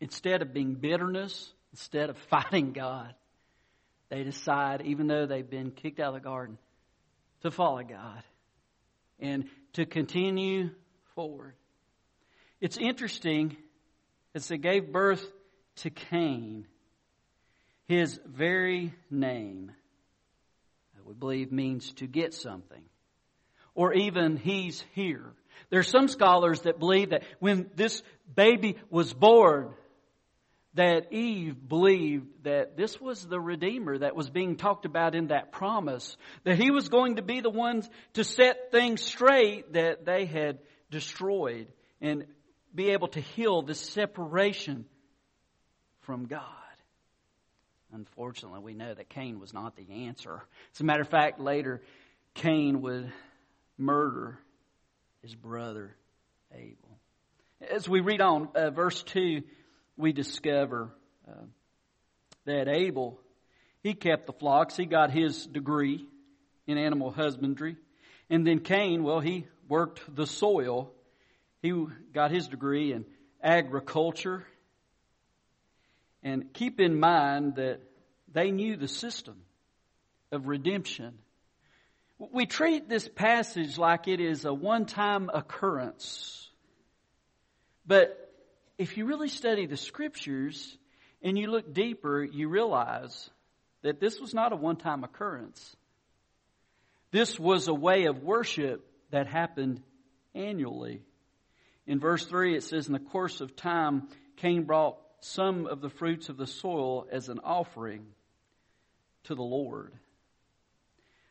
Instead 0.00 0.42
of 0.42 0.52
being 0.52 0.74
bitterness, 0.74 1.52
instead 1.72 2.10
of 2.10 2.18
fighting 2.30 2.72
God, 2.72 3.14
they 4.10 4.22
decide, 4.22 4.82
even 4.82 5.06
though 5.06 5.26
they've 5.26 5.48
been 5.48 5.70
kicked 5.70 6.00
out 6.00 6.08
of 6.08 6.14
the 6.14 6.20
garden, 6.20 6.58
to 7.42 7.50
follow 7.50 7.82
God 7.82 8.22
and 9.20 9.44
to 9.74 9.84
continue 9.84 10.70
forward. 11.14 11.54
It's 12.60 12.76
interesting 12.76 13.56
as 14.34 14.48
they 14.48 14.58
gave 14.58 14.92
birth 14.92 15.24
to 15.76 15.90
Cain, 15.90 16.66
his 17.86 18.18
very 18.26 18.92
name, 19.10 19.72
we 21.08 21.14
believe 21.14 21.50
means 21.50 21.92
to 21.94 22.06
get 22.06 22.34
something. 22.34 22.82
Or 23.74 23.94
even 23.94 24.36
he's 24.36 24.84
here. 24.94 25.32
There 25.70 25.80
are 25.80 25.84
some 25.84 26.08
scholars 26.08 26.62
that 26.62 26.78
believe 26.78 27.10
that 27.10 27.22
when 27.38 27.70
this 27.74 28.02
baby 28.34 28.76
was 28.90 29.14
born, 29.14 29.70
that 30.74 31.12
Eve 31.12 31.56
believed 31.66 32.26
that 32.44 32.76
this 32.76 33.00
was 33.00 33.26
the 33.26 33.40
Redeemer 33.40 33.98
that 33.98 34.14
was 34.14 34.28
being 34.28 34.56
talked 34.56 34.84
about 34.84 35.14
in 35.14 35.28
that 35.28 35.50
promise, 35.50 36.16
that 36.44 36.58
he 36.58 36.70
was 36.70 36.88
going 36.90 37.16
to 37.16 37.22
be 37.22 37.40
the 37.40 37.50
one 37.50 37.82
to 38.12 38.22
set 38.22 38.70
things 38.70 39.00
straight 39.00 39.72
that 39.72 40.04
they 40.04 40.26
had 40.26 40.58
destroyed 40.90 41.68
and 42.02 42.26
be 42.74 42.90
able 42.90 43.08
to 43.08 43.20
heal 43.20 43.62
this 43.62 43.80
separation 43.80 44.84
from 46.02 46.26
God. 46.26 46.42
Unfortunately, 47.92 48.60
we 48.60 48.74
know 48.74 48.92
that 48.92 49.08
Cain 49.08 49.40
was 49.40 49.54
not 49.54 49.76
the 49.76 50.06
answer. 50.06 50.42
As 50.74 50.80
a 50.80 50.84
matter 50.84 51.02
of 51.02 51.08
fact, 51.08 51.40
later, 51.40 51.80
Cain 52.34 52.82
would 52.82 53.10
murder 53.78 54.38
his 55.22 55.34
brother 55.34 55.96
Abel. 56.52 56.98
As 57.60 57.88
we 57.88 58.00
read 58.00 58.20
on, 58.20 58.48
uh, 58.54 58.70
verse 58.70 59.02
2, 59.04 59.42
we 59.96 60.12
discover 60.12 60.90
uh, 61.26 61.44
that 62.44 62.68
Abel, 62.68 63.18
he 63.82 63.94
kept 63.94 64.26
the 64.26 64.32
flocks, 64.32 64.76
he 64.76 64.84
got 64.84 65.10
his 65.10 65.46
degree 65.46 66.06
in 66.66 66.78
animal 66.78 67.10
husbandry. 67.10 67.76
And 68.30 68.46
then 68.46 68.60
Cain, 68.60 69.02
well, 69.02 69.20
he 69.20 69.46
worked 69.68 70.14
the 70.14 70.26
soil. 70.26 70.92
He 71.62 71.72
got 72.12 72.30
his 72.30 72.48
degree 72.48 72.92
in 72.92 73.06
agriculture 73.42 74.44
and 76.28 76.52
keep 76.52 76.78
in 76.78 77.00
mind 77.00 77.56
that 77.56 77.80
they 78.30 78.50
knew 78.50 78.76
the 78.76 78.88
system 78.88 79.36
of 80.30 80.46
redemption. 80.46 81.14
We 82.18 82.44
treat 82.44 82.88
this 82.88 83.08
passage 83.08 83.78
like 83.78 84.08
it 84.08 84.20
is 84.20 84.44
a 84.44 84.52
one 84.52 84.84
time 84.84 85.30
occurrence. 85.32 86.50
But 87.86 88.30
if 88.76 88.98
you 88.98 89.06
really 89.06 89.28
study 89.28 89.64
the 89.66 89.78
scriptures 89.78 90.76
and 91.22 91.38
you 91.38 91.50
look 91.50 91.72
deeper, 91.72 92.22
you 92.22 92.48
realize 92.48 93.30
that 93.82 93.98
this 93.98 94.20
was 94.20 94.34
not 94.34 94.52
a 94.52 94.56
one 94.56 94.76
time 94.76 95.04
occurrence. 95.04 95.76
This 97.10 97.38
was 97.38 97.68
a 97.68 97.74
way 97.74 98.04
of 98.04 98.22
worship 98.22 98.84
that 99.10 99.26
happened 99.26 99.80
annually. 100.34 101.00
In 101.86 101.98
verse 102.00 102.26
3, 102.26 102.54
it 102.54 102.64
says, 102.64 102.86
In 102.86 102.92
the 102.92 102.98
course 102.98 103.40
of 103.40 103.56
time, 103.56 104.08
Cain 104.36 104.64
brought 104.64 104.98
some 105.20 105.66
of 105.66 105.80
the 105.80 105.90
fruits 105.90 106.28
of 106.28 106.36
the 106.36 106.46
soil 106.46 107.06
as 107.10 107.28
an 107.28 107.40
offering 107.42 108.06
to 109.24 109.34
the 109.34 109.42
Lord. 109.42 109.92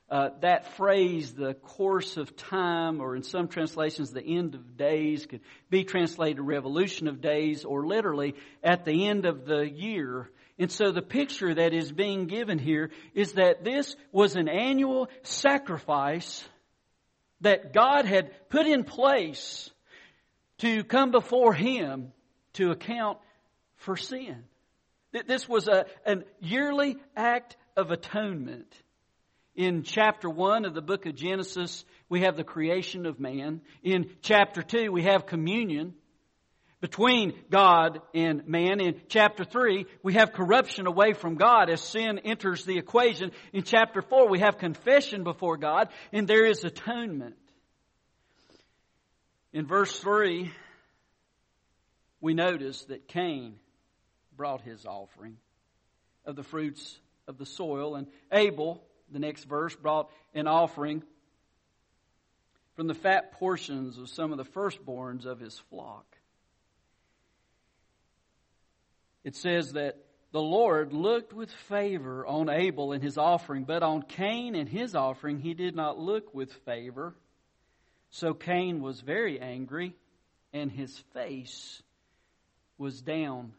Uh, 0.10 0.29
that 0.39 0.75
phrase, 0.77 1.34
the 1.34 1.53
course 1.53 2.15
of 2.15 2.38
time, 2.38 3.01
or 3.01 3.15
in 3.17 3.24
some 3.24 3.50
translations, 3.50 4.12
the 4.12 4.24
end 4.24 4.56
of 4.56 4.77
days, 4.77 5.25
could 5.25 5.41
be 5.70 5.84
translated 5.84 6.39
revolution 6.39 7.10
of 7.10 7.20
days, 7.20 7.65
or 7.65 7.86
literally 7.86 8.34
at 8.63 8.86
the 8.86 9.08
end 9.08 9.25
of 9.25 9.46
the 9.46 9.70
year. 9.70 10.29
And 10.58 10.72
so 10.72 10.91
the 10.91 11.01
picture 11.01 11.53
that 11.53 11.74
is 11.74 11.91
being 11.91 12.27
given 12.27 12.58
here 12.58 12.89
is 13.13 13.34
that 13.34 13.65
this 13.65 13.98
was 14.13 14.38
an 14.38 14.48
annual 14.48 15.10
sacrifice 15.24 16.41
that 17.41 17.74
God 17.74 18.06
had 18.06 18.50
put 18.50 18.65
in 18.65 18.86
place 18.86 19.70
to 20.60 20.86
come 20.86 21.12
before 21.12 21.53
Him 21.53 22.13
to 22.53 22.72
account 22.72 23.17
for 23.77 23.96
sin. 23.96 24.43
This 25.25 25.48
was 25.48 25.67
a, 25.67 25.86
a 26.05 26.17
yearly 26.39 26.98
act 27.15 27.55
of 27.75 27.91
atonement. 27.91 28.72
In 29.55 29.84
chapter 29.84 30.29
1 30.29 30.65
of 30.65 30.75
the 30.75 30.81
book 30.81 31.05
of 31.05 31.15
Genesis, 31.15 31.84
we 32.10 32.22
have 32.22 32.38
the 32.38 32.43
creation 32.43 33.05
of 33.05 33.19
man. 33.19 33.62
In 33.81 34.12
chapter 34.22 34.62
2, 34.62 34.91
we 34.91 35.03
have 35.03 35.25
communion 35.25 35.96
between 36.79 37.34
God 37.50 38.01
and 38.13 38.48
man. 38.48 38.79
In 38.79 39.01
chapter 39.10 39.43
3, 39.43 39.88
we 40.03 40.13
have 40.13 40.31
corruption 40.31 40.86
away 40.86 41.13
from 41.13 41.36
God 41.36 41.69
as 41.72 41.81
sin 41.81 42.19
enters 42.19 42.65
the 42.65 42.77
equation. 42.77 43.31
In 43.51 43.63
chapter 43.63 44.01
4, 44.01 44.29
we 44.29 44.39
have 44.39 44.60
confession 44.60 45.24
before 45.24 45.57
God, 45.57 45.89
and 46.13 46.27
there 46.27 46.46
is 46.46 46.63
atonement. 46.63 47.36
In 49.53 49.65
verse 49.65 49.98
3, 50.00 50.51
we 52.22 52.34
notice 52.36 52.84
that 52.86 53.07
Cain 53.07 53.55
brought 54.38 54.62
his 54.62 54.86
offering 54.86 55.38
of 56.25 56.36
the 56.36 56.44
fruits 56.44 57.00
of 57.27 57.38
the 57.38 57.46
soil, 57.46 57.96
and 57.96 58.08
Abel, 58.32 58.84
the 59.12 59.20
next 59.20 59.46
verse, 59.46 59.75
brought 59.75 60.10
an 60.34 60.48
offering 60.48 61.03
from 62.75 62.88
the 62.88 62.94
fat 62.94 63.34
portions 63.34 63.98
of 63.98 64.08
some 64.08 64.32
of 64.32 64.38
the 64.38 64.46
firstborns 64.46 65.25
of 65.25 65.39
his 65.39 65.58
flock. 65.70 66.06
It 69.24 69.36
says 69.36 69.74
that 69.74 69.98
the 70.32 70.41
Lord 70.41 70.94
looked 70.94 71.34
with 71.34 71.51
favor 71.51 72.25
on 72.25 72.50
Abel 72.50 72.91
and 72.91 73.01
his 73.01 73.17
offering, 73.17 73.63
but 73.63 73.82
on 73.82 74.03
Cain 74.03 74.56
and 74.56 74.70
his 74.70 74.96
offering 74.96 75.39
he 75.39 75.53
did 75.53 75.75
not 75.75 75.98
look 75.98 76.34
with 76.34 76.53
favor. 76.65 77.15
So 78.12 78.34
Cain 78.34 78.82
was 78.82 79.01
very 79.01 79.39
angry, 79.39 79.96
and 80.53 80.72
his 80.72 80.98
face 81.13 81.82
was 82.77 83.01
downcast. 83.01 83.53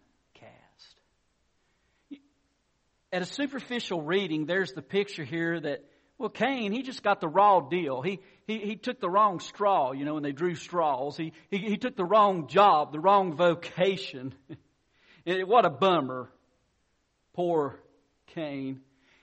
At 3.12 3.22
a 3.22 3.26
superficial 3.26 4.02
reading, 4.02 4.46
there's 4.46 4.72
the 4.72 4.82
picture 4.82 5.24
here 5.24 5.58
that 5.60 5.84
well, 6.18 6.28
Cain, 6.28 6.72
he 6.72 6.82
just 6.82 7.04
got 7.04 7.20
the 7.20 7.28
raw 7.28 7.60
deal. 7.60 8.02
He, 8.02 8.18
he, 8.46 8.58
he 8.58 8.76
took 8.76 9.00
the 9.00 9.08
wrong 9.08 9.38
straw, 9.38 9.92
you 9.92 10.04
know, 10.04 10.14
when 10.14 10.24
they 10.24 10.32
drew 10.32 10.56
straws. 10.56 11.16
He, 11.16 11.32
he, 11.48 11.58
he 11.58 11.76
took 11.76 11.94
the 11.94 12.04
wrong 12.04 12.48
job, 12.48 12.90
the 12.90 12.98
wrong 12.98 13.36
vocation. 13.36 14.34
it, 15.24 15.46
what 15.46 15.64
a 15.64 15.70
bummer. 15.70 16.28
Poor 17.34 17.78
Cain. 18.34 18.80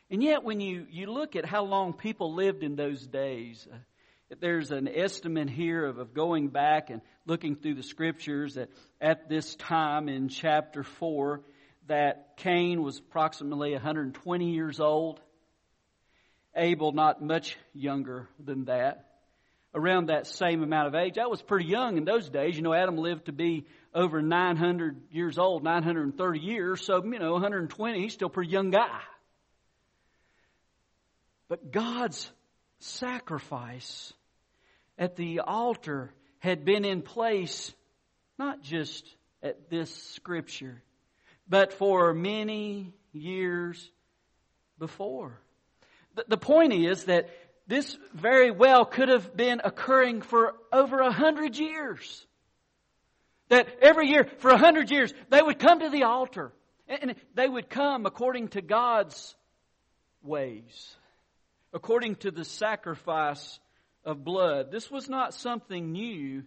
And 0.10 0.24
yet, 0.24 0.46
when 0.46 0.62
you, 0.62 0.88
you 0.90 1.08
look 1.08 1.36
at 1.36 1.46
how 1.46 1.66
long 1.66 1.92
people 1.92 2.34
lived 2.34 2.64
in 2.64 2.78
those 2.78 3.06
days, 3.06 3.68
uh, 3.70 4.36
there's 4.40 4.72
an 4.72 4.88
estimate 4.88 5.50
here 5.50 5.86
of, 5.86 5.98
of 5.98 6.14
going 6.14 6.48
back 6.48 6.90
and 6.92 7.02
looking 7.26 7.58
through 7.58 7.76
the 7.76 7.84
scriptures 7.84 8.54
that 8.54 8.70
at 9.02 9.28
this 9.28 9.56
time 9.56 10.08
in 10.08 10.30
chapter 10.30 10.84
4, 10.84 11.42
that 11.88 12.38
Cain 12.38 12.82
was 12.82 13.00
approximately 13.00 13.74
120 13.74 14.52
years 14.52 14.80
old. 14.80 15.20
Abel 16.56 16.92
not 16.92 17.22
much 17.22 17.58
younger 17.74 18.28
than 18.44 18.66
that. 18.66 19.06
Around 19.74 20.08
that 20.08 20.26
same 20.26 20.64
amount 20.64 20.88
of 20.88 20.96
age. 20.96 21.16
That 21.16 21.30
was 21.30 21.42
pretty 21.42 21.66
young 21.66 21.98
in 21.98 22.06
those 22.06 22.30
days. 22.30 22.56
You 22.56 22.62
know, 22.62 22.74
Adam 22.74 22.98
lived 22.98 23.26
to 23.26 23.34
be 23.34 23.66
over 23.94 24.22
900 24.22 25.02
years 25.12 25.38
old, 25.38 25.64
930 25.64 26.40
years. 26.40 26.86
So, 26.86 27.04
you 27.04 27.20
know, 27.20 27.34
120, 27.34 28.02
he's 28.02 28.14
still 28.14 28.28
a 28.28 28.32
pretty 28.32 28.52
young 28.52 28.72
guy. 28.72 29.02
But 31.50 31.72
God's 31.72 32.32
sacrifice 32.80 34.14
at 34.98 35.18
the 35.18 35.42
altar 35.42 36.14
had 36.40 36.64
been 36.64 36.86
in 36.86 37.02
place 37.02 37.74
not 38.38 38.62
just 38.62 39.06
at 39.44 39.70
this 39.70 39.94
scripture, 40.14 40.82
but 41.48 41.74
for 41.74 42.14
many 42.14 42.94
years 43.14 43.90
before. 44.80 45.40
The 46.28 46.38
point 46.38 46.74
is 46.74 47.06
that 47.06 47.30
this 47.68 47.98
very 48.14 48.52
well 48.52 48.86
could 48.86 49.10
have 49.10 49.36
been 49.36 49.62
occurring 49.64 50.22
for 50.22 50.54
over 50.72 51.00
a 51.00 51.12
hundred 51.12 51.58
years. 51.58 52.26
That 53.50 53.68
every 53.82 54.10
year, 54.10 54.30
for 54.40 54.52
a 54.52 54.58
hundred 54.58 54.92
years, 54.92 55.14
they 55.30 55.42
would 55.42 55.60
come 55.60 55.80
to 55.80 55.90
the 55.90 56.04
altar. 56.04 56.52
And 56.88 57.16
they 57.34 57.48
would 57.48 57.70
come 57.70 58.06
according 58.06 58.50
to 58.50 58.62
God's 58.62 59.36
ways, 60.22 60.96
according 61.74 62.16
to 62.18 62.32
the 62.32 62.46
sacrifice 62.46 63.60
of 64.04 64.24
blood. 64.24 64.72
This 64.72 64.92
was 64.92 65.10
not 65.10 65.34
something 65.34 65.92
new 65.92 66.44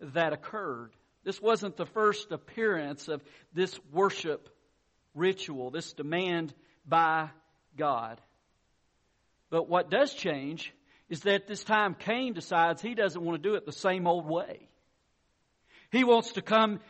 that 0.00 0.32
occurred. 0.32 0.92
This 1.24 1.40
wasn't 1.40 1.76
the 1.76 1.86
first 1.86 2.30
appearance 2.30 3.08
of 3.08 3.22
this 3.52 3.78
worship 3.92 4.48
ritual, 5.14 5.70
this 5.70 5.92
demand 5.94 6.54
by 6.86 7.30
God. 7.76 8.20
But 9.50 9.68
what 9.68 9.90
does 9.90 10.12
change 10.12 10.72
is 11.08 11.20
that 11.20 11.46
this 11.46 11.64
time 11.64 11.94
Cain 11.94 12.32
decides 12.32 12.82
he 12.82 12.94
doesn't 12.94 13.22
want 13.22 13.42
to 13.42 13.48
do 13.48 13.54
it 13.54 13.66
the 13.66 13.72
same 13.72 14.06
old 14.06 14.26
way. 14.26 14.68
He 15.90 16.04
wants 16.04 16.32
to 16.32 16.42
come 16.42 16.80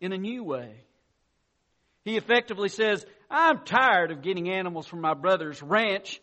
in 0.00 0.12
a 0.12 0.18
new 0.18 0.44
way. 0.44 0.84
He 2.04 2.16
effectively 2.16 2.68
says, 2.68 3.06
I'm 3.30 3.64
tired 3.64 4.10
of 4.10 4.22
getting 4.22 4.50
animals 4.50 4.86
from 4.86 5.00
my 5.00 5.14
brother's 5.14 5.62
ranch. 5.62 6.20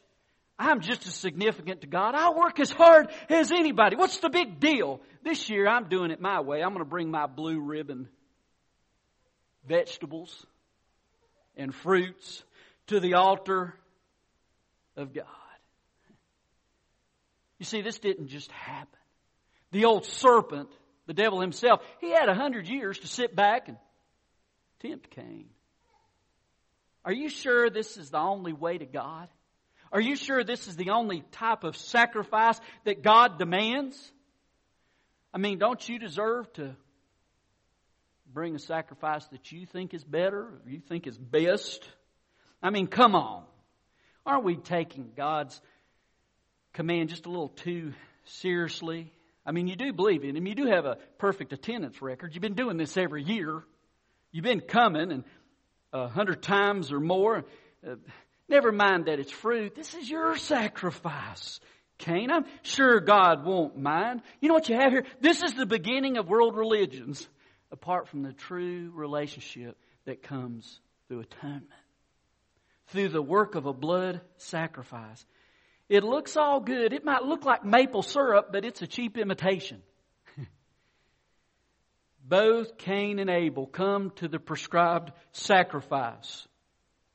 I'm 0.60 0.82
just 0.82 1.08
as 1.08 1.16
significant 1.16 1.82
to 1.82 1.88
God. 1.88 2.16
I 2.16 2.32
work 2.32 2.60
as 2.60 2.70
hard 2.70 3.10
as 3.30 3.52
anybody. 3.52 3.96
What's 3.96 4.18
the 4.18 4.30
big 4.30 4.60
deal? 4.60 5.00
This 5.24 5.50
year 5.50 5.68
I'm 5.68 5.88
doing 5.88 6.12
it 6.12 6.20
my 6.20 6.42
way. 6.42 6.62
I'm 6.62 6.74
going 6.74 6.84
to 6.84 6.90
bring 6.90 7.10
my 7.10 7.28
blue 7.28 7.62
ribbon 7.62 8.10
vegetables 9.66 10.46
and 11.56 11.74
fruits 11.74 12.44
to 12.88 13.00
the 13.00 13.14
altar 13.14 13.74
of 14.98 15.14
God. 15.14 15.26
You 17.58 17.66
see, 17.66 17.82
this 17.82 18.00
didn't 18.00 18.28
just 18.28 18.52
happen. 18.52 19.00
The 19.72 19.86
old 19.86 20.06
serpent, 20.06 20.70
the 21.08 21.14
devil 21.14 21.40
himself, 21.40 21.82
he 22.02 22.12
had 22.12 22.28
a 22.28 22.36
hundred 22.36 22.68
years 22.68 23.00
to 23.00 23.08
sit 23.08 23.34
back 23.34 23.70
and 23.70 23.78
tempt 24.82 25.10
Cain. 25.12 25.46
Are 27.06 27.14
you 27.14 27.30
sure 27.30 27.70
this 27.70 27.96
is 27.96 28.10
the 28.10 28.20
only 28.20 28.52
way 28.52 28.78
to 28.78 28.86
God? 28.86 29.30
Are 29.92 30.02
you 30.02 30.16
sure 30.16 30.44
this 30.44 30.68
is 30.68 30.76
the 30.76 30.92
only 30.92 31.24
type 31.32 31.64
of 31.64 31.76
sacrifice 31.76 32.60
that 32.86 33.02
God 33.02 33.40
demands? 33.40 34.12
I 35.34 35.38
mean, 35.38 35.58
don't 35.58 35.88
you 35.88 36.00
deserve 36.00 36.52
to 36.54 36.76
bring 38.32 38.56
a 38.56 38.60
sacrifice 38.60 39.26
that 39.28 39.52
you 39.52 39.66
think 39.66 39.94
is 39.94 40.04
better, 40.04 40.60
you 40.68 40.80
think 40.80 41.08
is 41.08 41.18
best? 41.18 41.88
I 42.62 42.70
mean, 42.70 42.88
come 42.88 43.16
on. 43.16 43.44
Aren't 44.26 44.44
we 44.44 44.56
taking 44.58 45.12
God's 45.16 45.60
command 46.74 47.10
just 47.10 47.26
a 47.26 47.30
little 47.30 47.50
too 47.50 47.94
seriously. 48.26 49.12
I 49.46 49.52
mean, 49.52 49.68
you 49.68 49.76
do 49.76 49.92
believe 49.94 50.24
in 50.24 50.36
Him. 50.36 50.46
You 50.46 50.56
do 50.56 50.66
have 50.68 50.86
a 50.86 50.98
perfect 51.18 51.54
attendance 51.54 52.02
record. 52.02 52.34
You've 52.34 52.42
been 52.42 52.54
doing 52.54 52.78
this 52.78 52.98
every 52.98 53.24
year. 53.24 53.64
You've 54.32 54.44
been 54.44 54.62
coming 54.62 55.12
and 55.12 55.24
a 55.92 56.08
hundred 56.08 56.44
times 56.44 56.92
or 56.92 57.00
more. 57.00 57.46
Uh, 57.86 57.96
never 58.50 58.72
mind 58.72 59.06
that 59.06 59.20
it's 59.20 59.32
fruit. 59.32 59.76
This 59.76 59.94
is 59.94 60.10
your 60.10 60.36
sacrifice. 60.38 61.60
Cain, 62.00 62.32
I'm 62.32 62.46
sure 62.62 63.02
God 63.02 63.46
won't 63.46 63.78
mind. 63.78 64.22
You 64.40 64.48
know 64.48 64.54
what 64.54 64.70
you 64.70 64.76
have 64.76 64.92
here? 64.92 65.06
This 65.20 65.44
is 65.44 65.54
the 65.54 65.66
beginning 65.66 66.18
of 66.18 66.30
world 66.30 66.56
religions, 66.56 67.28
apart 67.72 68.08
from 68.08 68.24
the 68.24 68.32
true 68.32 68.92
relationship 68.94 69.78
that 70.06 70.24
comes 70.24 70.80
through 71.08 71.20
atonement, 71.20 71.68
through 72.88 73.10
the 73.10 73.22
work 73.22 73.56
of 73.56 73.66
a 73.66 73.74
blood 73.74 74.22
sacrifice. 74.38 75.26
It 75.90 76.04
looks 76.04 76.38
all 76.38 76.62
good. 76.62 76.94
It 76.94 77.04
might 77.04 77.24
look 77.24 77.44
like 77.46 77.66
maple 77.66 78.04
syrup, 78.04 78.50
but 78.52 78.64
it's 78.64 78.82
a 78.82 78.88
cheap 78.88 79.18
imitation. 79.18 79.82
Both 82.24 82.78
Cain 82.78 83.20
and 83.20 83.30
Abel 83.30 83.66
come 83.66 84.12
to 84.18 84.28
the 84.28 84.40
prescribed 84.40 85.12
sacrifice. 85.32 86.48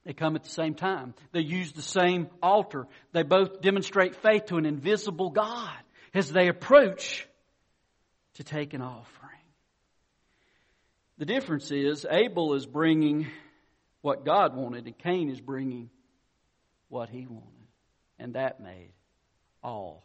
They 0.05 0.13
come 0.13 0.37
at 0.37 0.45
the 0.45 0.51
same 0.51 0.75
time. 0.75 1.15
They 1.33 1.41
use 1.41 1.73
the 1.73 1.83
same 1.83 2.29
altar. 2.43 2.87
They 3.13 3.23
both 3.23 3.63
demonstrate 3.63 4.17
faith 4.17 4.47
to 4.47 4.57
an 4.57 4.67
invisible 4.67 5.31
God 5.31 5.77
as 6.13 6.31
they 6.31 6.49
approach 6.49 7.27
to 8.35 8.45
take 8.45 8.75
an 8.75 8.83
offering. 8.83 9.31
The 11.17 11.25
difference 11.25 11.71
is 11.71 12.07
Abel 12.11 12.55
is 12.55 12.67
bringing 12.67 13.29
what 14.03 14.25
God 14.25 14.55
wanted 14.55 14.87
and 14.87 14.99
Cain 14.99 15.31
is 15.31 15.41
bringing 15.41 15.89
what 16.89 17.09
he 17.09 17.27
wanted. 17.27 17.49
And 18.19 18.35
that 18.35 18.61
made 18.61 18.93
all 19.63 20.03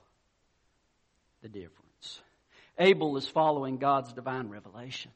the 1.42 1.50
difference. 1.50 2.22
Abel 2.78 3.18
is 3.18 3.28
following 3.28 3.78
God's 3.78 4.14
divine 4.14 4.48
revelation. 4.48 5.12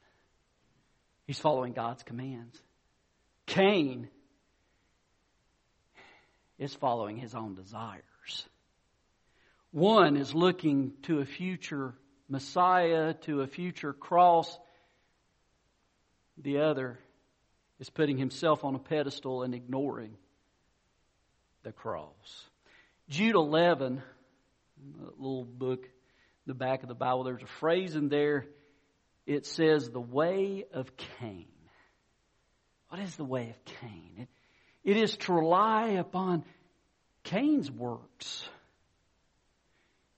He's 1.26 1.38
following 1.38 1.72
God's 1.72 2.02
commands. 2.02 2.60
Cain 3.46 4.08
is 6.58 6.74
following 6.74 7.16
his 7.16 7.34
own 7.34 7.54
desires. 7.54 8.46
One 9.70 10.16
is 10.16 10.34
looking 10.34 10.92
to 11.02 11.20
a 11.20 11.24
future 11.24 11.94
Messiah, 12.28 13.14
to 13.22 13.42
a 13.42 13.46
future 13.46 13.92
cross. 13.92 14.58
The 16.38 16.60
other 16.60 16.98
is 17.78 17.90
putting 17.90 18.18
himself 18.18 18.64
on 18.64 18.74
a 18.74 18.78
pedestal 18.78 19.42
and 19.42 19.54
ignoring 19.54 20.16
the 21.62 21.72
cross. 21.72 22.44
Jude 23.08 23.34
11, 23.34 24.02
little 25.18 25.44
book, 25.44 25.88
the 26.46 26.54
back 26.54 26.82
of 26.82 26.88
the 26.88 26.94
Bible, 26.94 27.24
there's 27.24 27.42
a 27.42 27.46
phrase 27.46 27.94
in 27.94 28.08
there. 28.08 28.46
It 29.26 29.46
says, 29.46 29.90
the 29.90 30.00
way 30.00 30.64
of 30.72 30.96
Cain. 31.20 31.46
What 32.88 33.00
is 33.00 33.16
the 33.16 33.24
way 33.24 33.50
of 33.50 33.64
Cain? 33.80 34.12
It, 34.18 34.28
it 34.84 34.96
is 34.96 35.16
to 35.16 35.32
rely 35.32 35.90
upon 35.90 36.44
Cain's 37.24 37.70
works. 37.70 38.46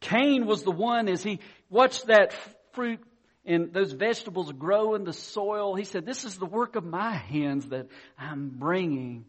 Cain 0.01 0.47
was 0.47 0.63
the 0.63 0.71
one 0.71 1.09
as 1.09 1.23
he 1.23 1.41
watched 1.71 2.07
that 2.07 2.35
fruit 2.73 3.01
and 3.45 3.73
those 3.73 3.93
vegetables 3.93 4.51
grow 4.53 4.95
in 4.97 5.05
the 5.05 5.13
soil. 5.13 5.75
He 5.77 5.85
said, 5.85 6.05
this 6.05 6.25
is 6.25 6.37
the 6.37 6.47
work 6.47 6.75
of 6.75 6.85
my 6.85 7.13
hands 7.13 7.69
that 7.69 7.87
I'm 8.19 8.49
bringing 8.49 9.25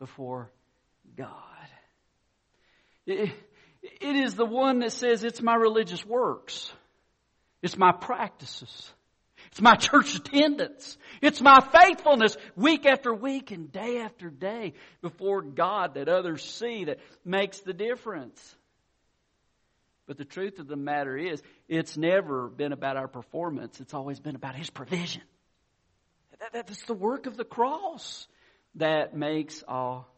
before 0.00 0.50
God. 1.16 1.30
It, 3.06 3.30
it 3.82 4.16
is 4.16 4.34
the 4.34 4.44
one 4.44 4.80
that 4.80 4.92
says 4.92 5.22
it's 5.22 5.40
my 5.40 5.54
religious 5.54 6.04
works. 6.04 6.72
It's 7.62 7.78
my 7.78 7.92
practices. 7.92 8.92
It's 9.54 9.60
my 9.60 9.74
church 9.76 10.16
attendance. 10.16 10.98
It's 11.22 11.40
my 11.40 11.60
faithfulness 11.60 12.36
week 12.56 12.86
after 12.86 13.14
week 13.14 13.52
and 13.52 13.70
day 13.70 13.98
after 13.98 14.28
day 14.28 14.74
before 15.00 15.42
God 15.42 15.94
that 15.94 16.08
others 16.08 16.44
see 16.44 16.86
that 16.86 16.98
makes 17.24 17.60
the 17.60 17.72
difference. 17.72 18.56
But 20.08 20.18
the 20.18 20.24
truth 20.24 20.58
of 20.58 20.66
the 20.66 20.74
matter 20.74 21.16
is, 21.16 21.40
it's 21.68 21.96
never 21.96 22.48
been 22.48 22.72
about 22.72 22.96
our 22.96 23.06
performance. 23.06 23.80
It's 23.80 23.94
always 23.94 24.18
been 24.18 24.34
about 24.34 24.56
His 24.56 24.70
provision. 24.70 25.22
That's 26.52 26.84
the 26.86 26.94
work 26.94 27.26
of 27.26 27.36
the 27.36 27.44
cross 27.44 28.26
that 28.74 29.16
makes 29.16 29.62
all 29.68 30.12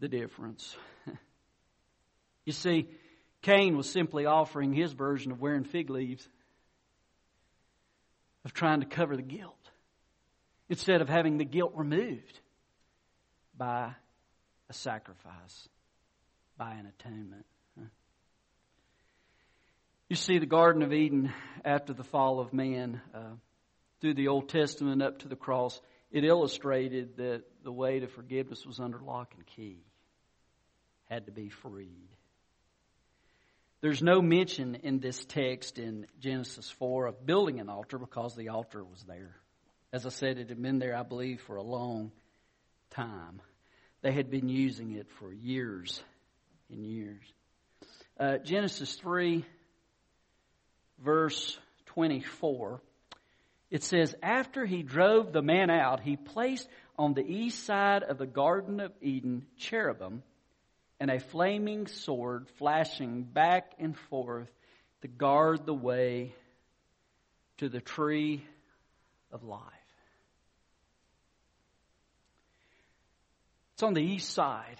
the 0.00 0.08
difference. 0.08 0.76
You 2.46 2.52
see, 2.52 2.88
Cain 3.40 3.74
was 3.74 3.88
simply 3.88 4.26
offering 4.26 4.74
his 4.74 4.92
version 4.92 5.32
of 5.32 5.40
wearing 5.40 5.64
fig 5.64 5.88
leaves, 5.88 6.28
of 8.44 8.52
trying 8.52 8.80
to 8.80 8.86
cover 8.86 9.16
the 9.16 9.22
guilt, 9.22 9.70
instead 10.68 11.00
of 11.00 11.08
having 11.08 11.38
the 11.38 11.44
guilt 11.44 11.72
removed 11.74 12.40
by 13.56 13.94
a 14.68 14.72
sacrifice, 14.72 15.68
by 16.56 16.72
an 16.72 16.86
atonement. 16.86 17.46
You 20.08 20.16
see, 20.16 20.38
the 20.38 20.46
Garden 20.46 20.82
of 20.82 20.92
Eden, 20.92 21.32
after 21.64 21.94
the 21.94 22.04
fall 22.04 22.38
of 22.38 22.52
man, 22.52 23.00
uh, 23.14 23.32
through 24.00 24.14
the 24.14 24.28
Old 24.28 24.50
Testament 24.50 25.02
up 25.02 25.20
to 25.20 25.28
the 25.28 25.36
cross, 25.36 25.80
it 26.12 26.24
illustrated 26.24 27.16
that 27.16 27.42
the 27.64 27.72
way 27.72 28.00
to 28.00 28.06
forgiveness 28.06 28.66
was 28.66 28.78
under 28.78 28.98
lock 28.98 29.32
and 29.34 29.46
key, 29.46 29.78
had 31.08 31.26
to 31.26 31.32
be 31.32 31.48
freed. 31.48 32.08
There's 33.84 34.02
no 34.02 34.22
mention 34.22 34.76
in 34.76 34.98
this 34.98 35.26
text 35.26 35.78
in 35.78 36.06
Genesis 36.18 36.70
4 36.78 37.04
of 37.04 37.26
building 37.26 37.60
an 37.60 37.68
altar 37.68 37.98
because 37.98 38.34
the 38.34 38.48
altar 38.48 38.82
was 38.82 39.02
there. 39.02 39.36
As 39.92 40.06
I 40.06 40.08
said, 40.08 40.38
it 40.38 40.48
had 40.48 40.62
been 40.62 40.78
there, 40.78 40.96
I 40.96 41.02
believe, 41.02 41.42
for 41.42 41.56
a 41.56 41.62
long 41.62 42.10
time. 42.88 43.42
They 44.00 44.10
had 44.10 44.30
been 44.30 44.48
using 44.48 44.92
it 44.92 45.06
for 45.18 45.30
years 45.30 46.02
and 46.70 46.86
years. 46.86 47.22
Uh, 48.18 48.38
Genesis 48.38 48.94
3 48.94 49.44
verse 51.00 51.58
24, 51.84 52.80
it 53.70 53.82
says, 53.82 54.14
After 54.22 54.64
he 54.64 54.82
drove 54.82 55.30
the 55.30 55.42
man 55.42 55.68
out, 55.68 56.00
he 56.00 56.16
placed 56.16 56.66
on 56.98 57.12
the 57.12 57.20
east 57.20 57.66
side 57.66 58.02
of 58.02 58.16
the 58.16 58.26
Garden 58.26 58.80
of 58.80 58.92
Eden 59.02 59.44
cherubim 59.58 60.22
and 61.04 61.10
a 61.10 61.20
flaming 61.20 61.86
sword 61.86 62.48
flashing 62.56 63.24
back 63.24 63.72
and 63.78 63.94
forth 64.08 64.48
to 65.02 65.06
guard 65.06 65.66
the 65.66 65.74
way 65.74 66.34
to 67.58 67.68
the 67.68 67.82
tree 67.82 68.42
of 69.30 69.44
life. 69.44 69.60
It's 73.74 73.82
on 73.82 73.92
the 73.92 74.00
east 74.00 74.30
side. 74.30 74.78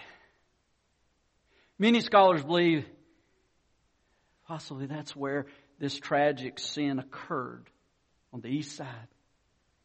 Many 1.78 2.00
scholars 2.00 2.42
believe 2.42 2.86
possibly 4.48 4.86
that's 4.86 5.14
where 5.14 5.44
this 5.78 5.94
tragic 5.94 6.58
sin 6.58 7.00
occurred 7.00 7.68
on 8.32 8.40
the 8.40 8.48
east 8.48 8.74
side 8.74 9.08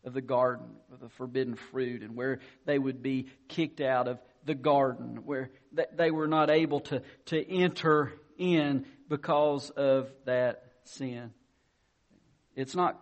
of 0.06 0.14
the 0.14 0.22
garden 0.22 0.68
of 0.94 1.02
the 1.02 1.10
forbidden 1.10 1.56
fruit 1.56 2.02
and 2.02 2.16
where 2.16 2.40
they 2.66 2.80
would 2.80 3.04
be 3.04 3.28
kicked 3.50 3.82
out 3.82 4.08
of 4.08 4.22
the 4.46 4.56
garden, 4.56 5.22
where 5.26 5.52
they 5.96 6.12
were 6.12 6.28
not 6.28 6.50
able 6.50 6.82
to, 6.82 7.02
to 7.26 7.50
enter 7.50 8.14
in 8.38 8.86
because 9.08 9.70
of 9.72 10.10
that 10.26 10.64
sin. 10.86 11.32
It's 12.56 12.76
not 12.76 13.00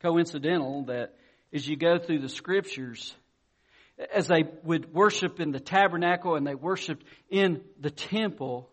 coincidental 0.00 0.84
that 0.84 1.14
as 1.52 1.66
you 1.66 1.76
go 1.76 1.98
through 1.98 2.20
the 2.20 2.28
scriptures, 2.28 3.14
as 4.14 4.28
they 4.28 4.44
would 4.62 4.92
worship 4.92 5.40
in 5.40 5.50
the 5.50 5.60
tabernacle 5.60 6.36
and 6.36 6.46
they 6.46 6.54
worshiped 6.54 7.04
in 7.30 7.62
the 7.80 7.90
temple, 7.90 8.70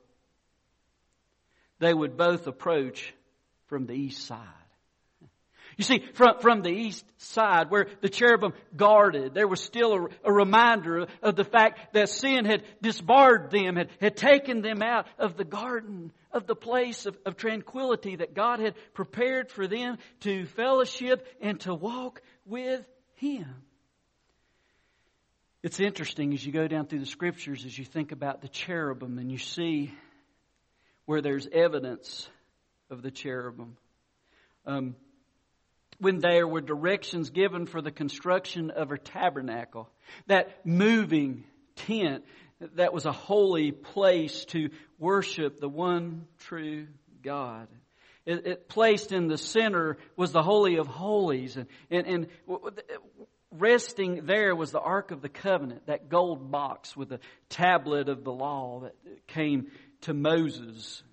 they 1.79 1.93
would 1.93 2.17
both 2.17 2.47
approach 2.47 3.13
from 3.67 3.85
the 3.85 3.93
east 3.93 4.25
side. 4.25 4.64
You 5.77 5.83
see, 5.83 5.99
from, 6.13 6.39
from 6.39 6.61
the 6.61 6.69
east 6.69 7.05
side 7.17 7.69
where 7.69 7.87
the 8.01 8.09
cherubim 8.09 8.53
guarded, 8.75 9.33
there 9.33 9.47
was 9.47 9.61
still 9.61 9.93
a, 9.93 10.07
a, 10.23 10.31
reminder 10.31 11.07
of 11.21 11.35
the 11.35 11.43
fact 11.43 11.93
that 11.93 12.09
sin 12.09 12.45
had 12.45 12.63
disbarred 12.81 13.51
them, 13.51 13.75
had, 13.75 13.89
had 13.99 14.15
taken 14.15 14.61
them 14.61 14.81
out 14.81 15.05
of 15.19 15.35
the 15.35 15.43
garden, 15.43 16.13
of 16.31 16.47
the 16.47 16.55
place 16.55 17.05
of, 17.05 17.17
of 17.25 17.35
tranquility 17.35 18.15
that 18.15 18.33
God 18.33 18.59
had 18.59 18.75
prepared 18.93 19.51
for 19.51 19.67
them 19.67 19.97
to 20.21 20.45
fellowship 20.45 21.27
and 21.41 21.59
to 21.61 21.73
walk 21.73 22.21
with 22.45 22.85
Him. 23.15 23.53
It's 25.61 25.79
interesting 25.79 26.33
as 26.33 26.45
you 26.45 26.53
go 26.53 26.67
down 26.67 26.85
through 26.85 26.99
the 26.99 27.05
scriptures, 27.05 27.65
as 27.65 27.77
you 27.77 27.83
think 27.83 28.11
about 28.11 28.41
the 28.41 28.47
cherubim 28.47 29.17
and 29.17 29.31
you 29.31 29.39
see 29.39 29.91
where 31.05 31.21
there's 31.21 31.47
evidence 31.51 32.29
of 32.89 33.01
the 33.01 33.11
cherubim. 33.11 33.75
Um, 34.65 34.95
when 35.99 36.19
there 36.19 36.47
were 36.47 36.61
directions 36.61 37.29
given 37.29 37.65
for 37.65 37.81
the 37.81 37.91
construction 37.91 38.71
of 38.71 38.91
a 38.91 38.97
tabernacle, 38.97 39.89
that 40.27 40.65
moving 40.65 41.43
tent 41.75 42.23
that 42.75 42.93
was 42.93 43.05
a 43.05 43.11
holy 43.11 43.71
place 43.71 44.45
to 44.45 44.69
worship 44.97 45.59
the 45.59 45.69
one 45.69 46.25
true 46.39 46.87
God. 47.21 47.67
It, 48.25 48.47
it 48.47 48.69
placed 48.69 49.11
in 49.11 49.27
the 49.27 49.37
center 49.37 49.97
was 50.15 50.31
the 50.31 50.41
Holy 50.41 50.77
of 50.77 50.87
Holies, 50.87 51.57
and, 51.57 51.67
and, 51.91 52.07
and 52.07 52.27
resting 53.51 54.25
there 54.25 54.55
was 54.55 54.71
the 54.71 54.79
Ark 54.79 55.11
of 55.11 55.21
the 55.21 55.29
Covenant, 55.29 55.85
that 55.87 56.09
gold 56.09 56.51
box 56.51 56.95
with 56.95 57.09
the 57.09 57.19
tablet 57.49 58.09
of 58.09 58.23
the 58.23 58.33
law 58.33 58.81
that 58.81 58.95
came 59.27 59.67
to 60.01 60.13
Moses 60.13 61.03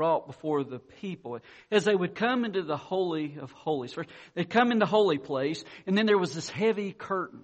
brought 0.00 0.26
before 0.26 0.64
the 0.64 0.78
people. 0.78 1.40
As 1.70 1.84
they 1.84 1.94
would 1.94 2.14
come 2.14 2.46
into 2.46 2.62
the 2.62 2.78
Holy 2.78 3.36
of 3.38 3.52
Holies, 3.52 3.92
first 3.92 4.08
they'd 4.32 4.48
come 4.48 4.72
in 4.72 4.78
the 4.78 4.86
holy 4.86 5.18
place, 5.18 5.62
and 5.86 5.94
then 5.94 6.06
there 6.06 6.16
was 6.16 6.34
this 6.34 6.48
heavy 6.48 6.92
curtain 6.94 7.42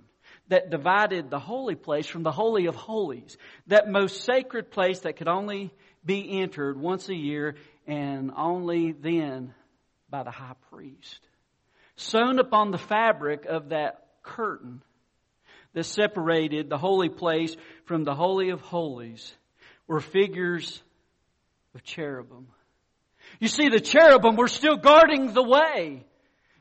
that 0.49 0.71
divided 0.71 1.29
the 1.29 1.38
holy 1.38 1.75
place 1.75 2.07
from 2.07 2.23
the 2.23 2.33
Holy 2.33 2.64
of 2.64 2.75
Holies. 2.75 3.37
That 3.66 3.90
most 3.90 4.25
sacred 4.25 4.71
place 4.71 5.01
that 5.01 5.19
could 5.19 5.29
only 5.29 5.71
be 6.03 6.40
entered 6.40 6.81
once 6.81 7.11
a 7.11 7.14
year 7.14 7.57
and 7.87 8.33
only 8.35 8.92
then 8.92 9.53
by 10.09 10.23
the 10.23 10.31
high 10.31 10.57
priest. 10.71 11.21
Sewn 11.97 12.38
upon 12.38 12.71
the 12.71 12.79
fabric 12.79 13.45
of 13.45 13.69
that 13.69 14.07
curtain 14.23 14.81
that 15.75 15.85
separated 15.85 16.71
the 16.71 16.79
holy 16.79 17.11
place 17.11 17.55
from 17.85 18.05
the 18.05 18.14
Holy 18.14 18.49
of 18.49 18.62
Holies 18.62 19.35
were 19.87 20.01
figures 20.01 20.83
cherubim. 21.83 22.49
You 23.41 23.49
see, 23.49 23.69
the 23.69 23.81
cherubim 23.81 24.37
were 24.37 24.49
still 24.49 24.77
guarding 24.77 25.33
the 25.33 25.43
way 25.43 26.05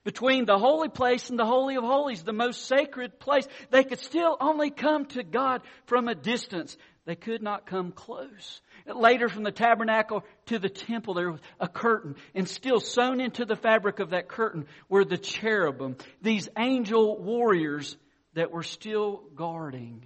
between 0.04 0.46
the 0.46 0.58
holy 0.58 0.88
place 0.88 1.30
and 1.30 1.38
the 1.38 1.46
holy 1.46 1.76
of 1.76 1.84
holies, 1.84 2.24
the 2.24 2.32
most 2.32 2.66
sacred 2.66 3.20
place. 3.20 3.48
They 3.72 3.84
could 3.84 4.00
still 4.00 4.38
only 4.40 4.70
come 4.70 5.06
to 5.08 5.24
God 5.24 5.62
from 5.88 6.08
a 6.08 6.16
distance. 6.16 6.78
They 7.06 7.16
could 7.16 7.42
not 7.42 7.66
come 7.66 7.92
close. 7.92 8.62
Later 8.88 9.28
from 9.30 9.44
the 9.44 9.52
tabernacle 9.52 10.24
to 10.48 10.60
the 10.60 10.70
temple, 10.70 11.16
there 11.16 11.32
was 11.32 11.42
a 11.60 11.68
curtain, 11.68 12.16
and 12.36 12.48
still 12.48 12.80
sewn 12.80 13.20
into 13.20 13.46
the 13.46 13.56
fabric 13.56 14.00
of 14.00 14.12
that 14.12 14.28
curtain 14.28 14.68
were 14.90 15.06
the 15.06 15.18
cherubim, 15.18 15.98
these 16.22 16.50
angel 16.58 17.18
warriors 17.18 17.98
that 18.34 18.52
were 18.52 18.64
still 18.64 19.24
guarding 19.36 20.06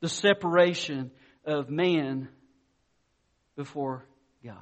the 0.00 0.08
separation 0.08 1.10
of 1.44 1.68
man 1.68 2.28
before 3.56 4.04
God. 4.46 4.56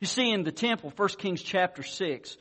You 0.00 0.06
see, 0.06 0.30
in 0.30 0.44
the 0.44 0.52
temple, 0.52 0.92
1 0.94 1.08
Kings 1.18 1.42
chapter 1.42 1.82
6, 1.82 2.36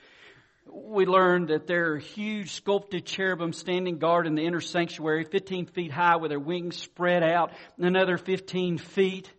we 0.69 1.05
learned 1.05 1.47
that 1.47 1.65
there 1.65 1.93
are 1.93 1.97
huge 1.97 2.51
sculpted 2.51 3.05
cherubim 3.05 3.53
standing 3.53 3.99
guard 3.99 4.27
in 4.27 4.35
the 4.35 4.45
inner 4.45 4.59
sanctuary, 4.59 5.23
15 5.23 5.67
feet 5.67 5.91
high 5.91 6.17
with 6.17 6.29
their 6.29 6.39
wings 6.39 6.75
spread 6.75 7.23
out, 7.23 7.51
another 7.77 8.17
15 8.17 8.77
feet. 8.77 9.31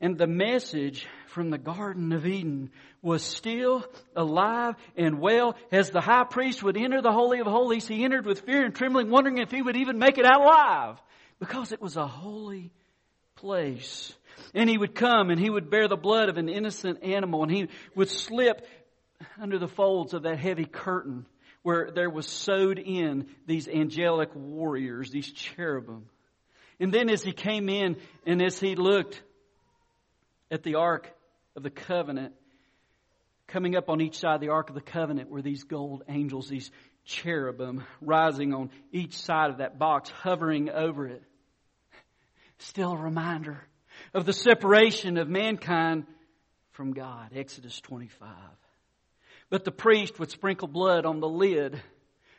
And 0.00 0.16
the 0.16 0.26
message 0.26 1.06
from 1.28 1.50
the 1.50 1.58
Garden 1.58 2.12
of 2.12 2.26
Eden 2.26 2.70
was 3.02 3.24
still 3.24 3.84
alive 4.14 4.76
and 4.96 5.18
well. 5.18 5.56
As 5.72 5.90
the 5.90 6.00
high 6.00 6.24
priest 6.24 6.62
would 6.62 6.76
enter 6.76 7.02
the 7.02 7.12
Holy 7.12 7.40
of 7.40 7.46
Holies, 7.46 7.88
he 7.88 8.04
entered 8.04 8.26
with 8.26 8.42
fear 8.42 8.64
and 8.64 8.74
trembling, 8.74 9.10
wondering 9.10 9.38
if 9.38 9.50
he 9.50 9.62
would 9.62 9.76
even 9.76 9.98
make 9.98 10.18
it 10.18 10.26
out 10.26 10.42
alive. 10.42 11.02
Because 11.40 11.72
it 11.72 11.82
was 11.82 11.96
a 11.96 12.06
holy 12.06 12.72
place. 13.34 14.14
And 14.54 14.68
he 14.68 14.78
would 14.78 14.94
come 14.94 15.30
and 15.30 15.40
he 15.40 15.50
would 15.50 15.70
bear 15.70 15.88
the 15.88 15.96
blood 15.96 16.28
of 16.28 16.36
an 16.36 16.48
innocent 16.48 17.02
animal 17.02 17.42
and 17.42 17.50
he 17.50 17.68
would 17.94 18.08
slip 18.08 18.66
under 19.40 19.58
the 19.58 19.68
folds 19.68 20.14
of 20.14 20.22
that 20.22 20.38
heavy 20.38 20.64
curtain 20.64 21.26
where 21.62 21.90
there 21.90 22.10
was 22.10 22.26
sewed 22.26 22.78
in 22.78 23.26
these 23.46 23.68
angelic 23.68 24.30
warriors, 24.34 25.10
these 25.10 25.32
cherubim. 25.32 26.06
And 26.78 26.92
then 26.92 27.08
as 27.08 27.22
he 27.22 27.32
came 27.32 27.68
in 27.68 27.96
and 28.26 28.42
as 28.42 28.60
he 28.60 28.74
looked 28.74 29.22
at 30.50 30.62
the 30.62 30.74
Ark 30.74 31.10
of 31.56 31.62
the 31.62 31.70
Covenant, 31.70 32.34
coming 33.46 33.76
up 33.76 33.88
on 33.88 34.00
each 34.00 34.18
side 34.18 34.34
of 34.34 34.40
the 34.40 34.50
Ark 34.50 34.68
of 34.68 34.74
the 34.74 34.82
Covenant 34.82 35.30
were 35.30 35.40
these 35.40 35.64
gold 35.64 36.02
angels, 36.08 36.48
these 36.48 36.70
cherubim 37.04 37.84
rising 38.00 38.52
on 38.52 38.70
each 38.92 39.16
side 39.16 39.50
of 39.50 39.58
that 39.58 39.78
box, 39.78 40.10
hovering 40.10 40.68
over 40.68 41.06
it. 41.06 41.22
Still 42.58 42.92
a 42.92 42.98
reminder 42.98 43.62
of 44.14 44.24
the 44.24 44.32
separation 44.32 45.18
of 45.18 45.28
mankind 45.28 46.06
from 46.70 46.92
God. 46.92 47.30
Exodus 47.34 47.80
25. 47.80 48.28
But 49.50 49.64
the 49.64 49.72
priest 49.72 50.18
would 50.18 50.30
sprinkle 50.30 50.68
blood 50.68 51.04
on 51.04 51.20
the 51.20 51.28
lid 51.28 51.80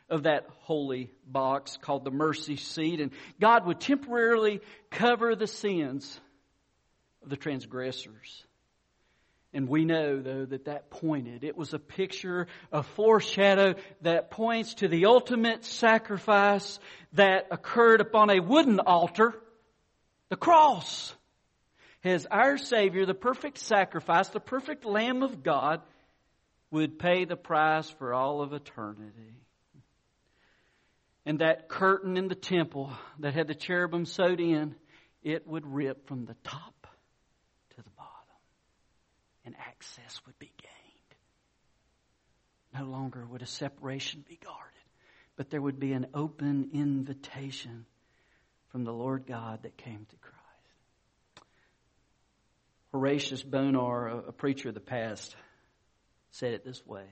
of 0.08 0.22
that 0.22 0.46
holy 0.60 1.10
box 1.26 1.76
called 1.80 2.04
the 2.04 2.10
mercy 2.10 2.56
seat, 2.56 3.00
and 3.00 3.10
God 3.40 3.66
would 3.66 3.80
temporarily 3.80 4.60
cover 4.90 5.34
the 5.34 5.46
sins 5.46 6.20
of 7.22 7.28
the 7.28 7.36
transgressors. 7.36 8.44
And 9.52 9.68
we 9.68 9.84
know, 9.84 10.20
though, 10.20 10.44
that 10.44 10.66
that 10.66 10.90
pointed. 10.90 11.42
It 11.42 11.56
was 11.56 11.72
a 11.72 11.78
picture, 11.78 12.46
a 12.72 12.82
foreshadow 12.82 13.74
that 14.02 14.30
points 14.30 14.74
to 14.74 14.88
the 14.88 15.06
ultimate 15.06 15.64
sacrifice 15.64 16.78
that 17.14 17.46
occurred 17.50 18.00
upon 18.00 18.30
a 18.30 18.40
wooden 18.40 18.80
altar, 18.80 19.34
the 20.28 20.36
cross. 20.36 21.15
As 22.06 22.24
our 22.30 22.56
Savior, 22.56 23.04
the 23.04 23.14
perfect 23.14 23.58
sacrifice, 23.58 24.28
the 24.28 24.38
perfect 24.38 24.84
Lamb 24.84 25.24
of 25.24 25.42
God, 25.42 25.82
would 26.70 27.00
pay 27.00 27.24
the 27.24 27.36
price 27.36 27.90
for 27.90 28.14
all 28.14 28.42
of 28.42 28.52
eternity. 28.52 29.34
And 31.24 31.40
that 31.40 31.68
curtain 31.68 32.16
in 32.16 32.28
the 32.28 32.36
temple 32.36 32.92
that 33.18 33.34
had 33.34 33.48
the 33.48 33.56
cherubim 33.56 34.06
sewed 34.06 34.40
in, 34.40 34.76
it 35.24 35.48
would 35.48 35.66
rip 35.66 36.06
from 36.06 36.26
the 36.26 36.36
top 36.44 36.86
to 37.70 37.82
the 37.82 37.90
bottom, 37.96 38.12
and 39.44 39.56
access 39.58 40.20
would 40.26 40.38
be 40.38 40.52
gained. 40.62 41.18
No 42.78 42.88
longer 42.88 43.26
would 43.26 43.42
a 43.42 43.46
separation 43.46 44.24
be 44.28 44.38
guarded, 44.44 44.62
but 45.34 45.50
there 45.50 45.60
would 45.60 45.80
be 45.80 45.92
an 45.92 46.06
open 46.14 46.70
invitation 46.72 47.84
from 48.68 48.84
the 48.84 48.92
Lord 48.92 49.26
God 49.26 49.64
that 49.64 49.76
came 49.76 50.06
to 50.08 50.16
Christ. 50.18 50.35
Horatius 52.96 53.42
Bonar, 53.42 54.08
a 54.08 54.32
preacher 54.32 54.70
of 54.70 54.74
the 54.74 54.80
past, 54.80 55.36
said 56.30 56.54
it 56.54 56.64
this 56.64 56.84
way. 56.86 57.04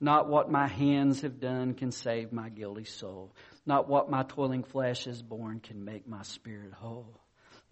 Not 0.00 0.28
what 0.28 0.52
my 0.52 0.68
hands 0.68 1.22
have 1.22 1.40
done 1.40 1.74
can 1.74 1.90
save 1.90 2.32
my 2.32 2.48
guilty 2.48 2.84
soul. 2.84 3.34
Not 3.66 3.88
what 3.88 4.08
my 4.08 4.22
toiling 4.22 4.62
flesh 4.62 5.06
has 5.06 5.20
borne 5.20 5.58
can 5.58 5.84
make 5.84 6.06
my 6.06 6.22
spirit 6.22 6.72
whole. 6.72 7.20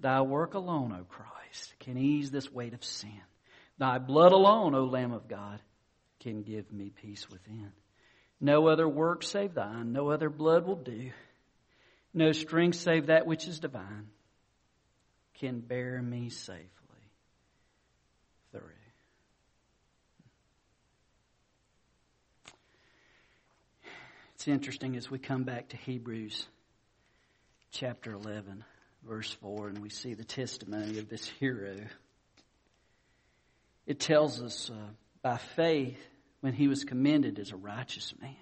Thy 0.01 0.21
work 0.23 0.55
alone, 0.55 0.93
O 0.93 1.05
Christ, 1.05 1.75
can 1.79 1.97
ease 1.97 2.33
this 2.33 2.51
weight 2.51 2.75
of 2.75 2.83
sin. 2.83 3.23
Thy 3.79 3.99
blood 3.99 4.33
alone, 4.33 4.75
O 4.75 4.85
Lamb 4.85 5.13
of 5.13 5.29
God, 5.29 5.61
can 6.19 6.43
give 6.43 6.73
me 6.73 6.91
peace 6.91 7.31
within. 7.31 7.71
No 8.41 8.67
other 8.67 8.89
work 8.89 9.23
save 9.23 9.55
thine, 9.55 9.93
no 9.93 10.11
other 10.11 10.29
blood 10.29 10.67
will 10.67 10.75
do. 10.75 11.13
No 12.13 12.33
strength 12.33 12.79
save 12.79 13.07
that 13.07 13.27
which 13.29 13.47
is 13.47 13.61
divine 13.61 14.09
can 15.41 15.61
bear 15.61 16.03
me 16.03 16.29
safely 16.29 16.61
through. 18.53 18.61
It's 24.41 24.49
interesting 24.49 24.97
as 24.97 25.11
we 25.11 25.19
come 25.19 25.43
back 25.45 25.69
to 25.69 25.77
Hebrews 25.77 26.47
chapter 27.73 28.13
11, 28.13 28.65
verse 29.07 29.31
4, 29.43 29.69
and 29.69 29.79
we 29.81 29.91
see 29.91 30.15
the 30.15 30.25
testimony 30.25 30.99
of 30.99 31.11
this 31.11 31.29
hero 31.29 31.77
it 33.87 34.01
tells 34.01 34.41
us 34.41 34.71
uh, 34.71 34.93
by 35.21 35.37
faith 35.37 35.99
when 36.41 36.55
he 36.55 36.69
was 36.69 36.85
commended 36.85 37.39
as 37.39 37.53
a 37.53 37.57
righteous 37.57 38.15
man. 38.19 38.35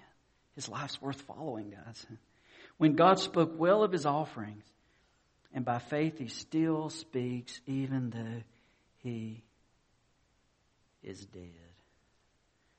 His 0.55 0.69
life's 0.69 1.01
worth 1.01 1.19
following, 1.23 1.71
guys. 1.71 2.05
When 2.77 2.93
God 2.93 3.19
spoke 3.19 3.59
well 3.59 3.83
of 3.83 3.91
his 3.91 4.05
offerings, 4.05 4.63
and 5.53 5.65
by 5.65 5.79
faith 5.79 6.17
he 6.17 6.29
still 6.29 6.89
speaks 6.89 7.59
even 7.67 8.09
though 8.11 8.41
he 8.99 9.43
is 11.03 11.25
dead. 11.25 11.73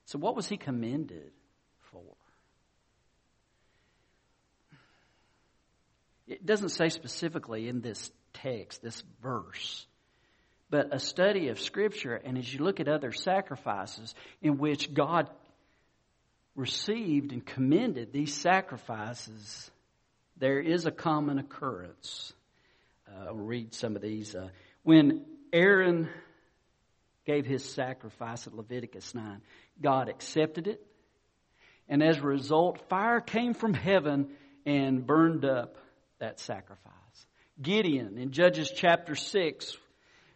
So, 0.06 0.18
what 0.18 0.34
was 0.34 0.48
he 0.48 0.56
commended 0.56 1.32
for? 1.82 2.00
It 6.30 6.46
doesn't 6.46 6.68
say 6.68 6.90
specifically 6.90 7.66
in 7.66 7.80
this 7.80 8.08
text, 8.34 8.82
this 8.82 9.02
verse, 9.20 9.84
but 10.70 10.94
a 10.94 11.00
study 11.00 11.48
of 11.48 11.58
Scripture, 11.60 12.14
and 12.14 12.38
as 12.38 12.54
you 12.54 12.62
look 12.62 12.78
at 12.78 12.86
other 12.86 13.10
sacrifices 13.10 14.14
in 14.40 14.56
which 14.56 14.94
God 14.94 15.28
received 16.54 17.32
and 17.32 17.44
commended 17.44 18.12
these 18.12 18.32
sacrifices, 18.32 19.72
there 20.36 20.60
is 20.60 20.86
a 20.86 20.92
common 20.92 21.40
occurrence. 21.40 22.32
Uh, 23.08 23.26
I'll 23.26 23.34
read 23.34 23.74
some 23.74 23.96
of 23.96 24.02
these. 24.02 24.36
Uh, 24.36 24.50
when 24.84 25.24
Aaron 25.52 26.08
gave 27.26 27.44
his 27.44 27.64
sacrifice 27.64 28.46
at 28.46 28.54
Leviticus 28.54 29.16
9, 29.16 29.40
God 29.82 30.08
accepted 30.08 30.68
it, 30.68 30.80
and 31.88 32.04
as 32.04 32.18
a 32.18 32.22
result, 32.22 32.88
fire 32.88 33.20
came 33.20 33.52
from 33.52 33.74
heaven 33.74 34.28
and 34.64 35.04
burned 35.04 35.44
up 35.44 35.76
that 36.20 36.40
sacrifice. 36.40 36.94
Gideon 37.60 38.16
in 38.16 38.30
Judges 38.30 38.72
chapter 38.74 39.14
6, 39.14 39.76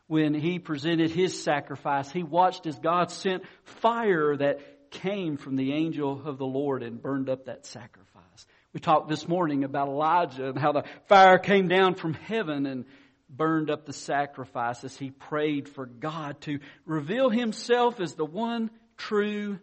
when 0.06 0.34
he 0.34 0.58
presented 0.58 1.10
his 1.10 1.42
sacrifice, 1.42 2.10
he 2.10 2.22
watched 2.22 2.66
as 2.66 2.78
God 2.78 3.10
sent 3.10 3.44
fire 3.62 4.36
that 4.36 4.90
came 4.90 5.36
from 5.36 5.56
the 5.56 5.72
angel 5.72 6.20
of 6.26 6.38
the 6.38 6.46
Lord 6.46 6.82
and 6.82 7.00
burned 7.00 7.30
up 7.30 7.46
that 7.46 7.64
sacrifice. 7.66 8.46
We 8.72 8.80
talked 8.80 9.08
this 9.08 9.26
morning 9.28 9.64
about 9.64 9.88
Elijah 9.88 10.48
and 10.48 10.58
how 10.58 10.72
the 10.72 10.84
fire 11.06 11.38
came 11.38 11.68
down 11.68 11.94
from 11.94 12.14
heaven 12.14 12.66
and 12.66 12.84
burned 13.30 13.70
up 13.70 13.86
the 13.86 13.92
sacrifice 13.92 14.84
as 14.84 14.96
he 14.96 15.10
prayed 15.10 15.68
for 15.68 15.86
God 15.86 16.40
to 16.42 16.58
reveal 16.84 17.30
himself 17.30 18.00
as 18.00 18.14
the 18.14 18.24
one 18.24 18.70
true 18.96 19.58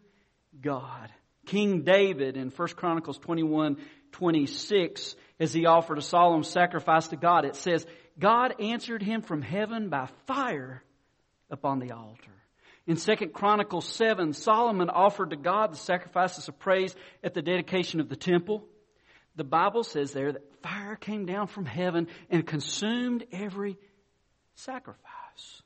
God. 0.59 1.11
King 1.45 1.81
David 1.81 2.37
in 2.37 2.49
1 2.49 2.67
Chronicles 2.69 3.17
21, 3.19 3.77
26, 4.11 5.15
as 5.39 5.53
he 5.53 5.65
offered 5.65 5.97
a 5.97 6.01
solemn 6.01 6.43
sacrifice 6.43 7.07
to 7.09 7.15
God, 7.15 7.45
it 7.45 7.55
says, 7.55 7.85
God 8.19 8.55
answered 8.59 9.01
him 9.01 9.21
from 9.21 9.41
heaven 9.41 9.89
by 9.89 10.07
fire 10.27 10.83
upon 11.49 11.79
the 11.79 11.91
altar. 11.91 12.31
In 12.87 12.97
2 12.97 13.15
Chronicles 13.27 13.87
7, 13.87 14.33
Solomon 14.33 14.89
offered 14.89 15.29
to 15.29 15.35
God 15.35 15.71
the 15.71 15.77
sacrifices 15.77 16.47
of 16.47 16.59
praise 16.59 16.95
at 17.23 17.33
the 17.33 17.41
dedication 17.41 17.99
of 17.99 18.09
the 18.09 18.15
temple. 18.15 18.63
The 19.35 19.43
Bible 19.43 19.83
says 19.83 20.11
there 20.11 20.31
that 20.31 20.61
fire 20.61 20.95
came 20.95 21.25
down 21.25 21.47
from 21.47 21.65
heaven 21.65 22.07
and 22.29 22.45
consumed 22.45 23.25
every 23.31 23.77
sacrifice. 24.55 25.61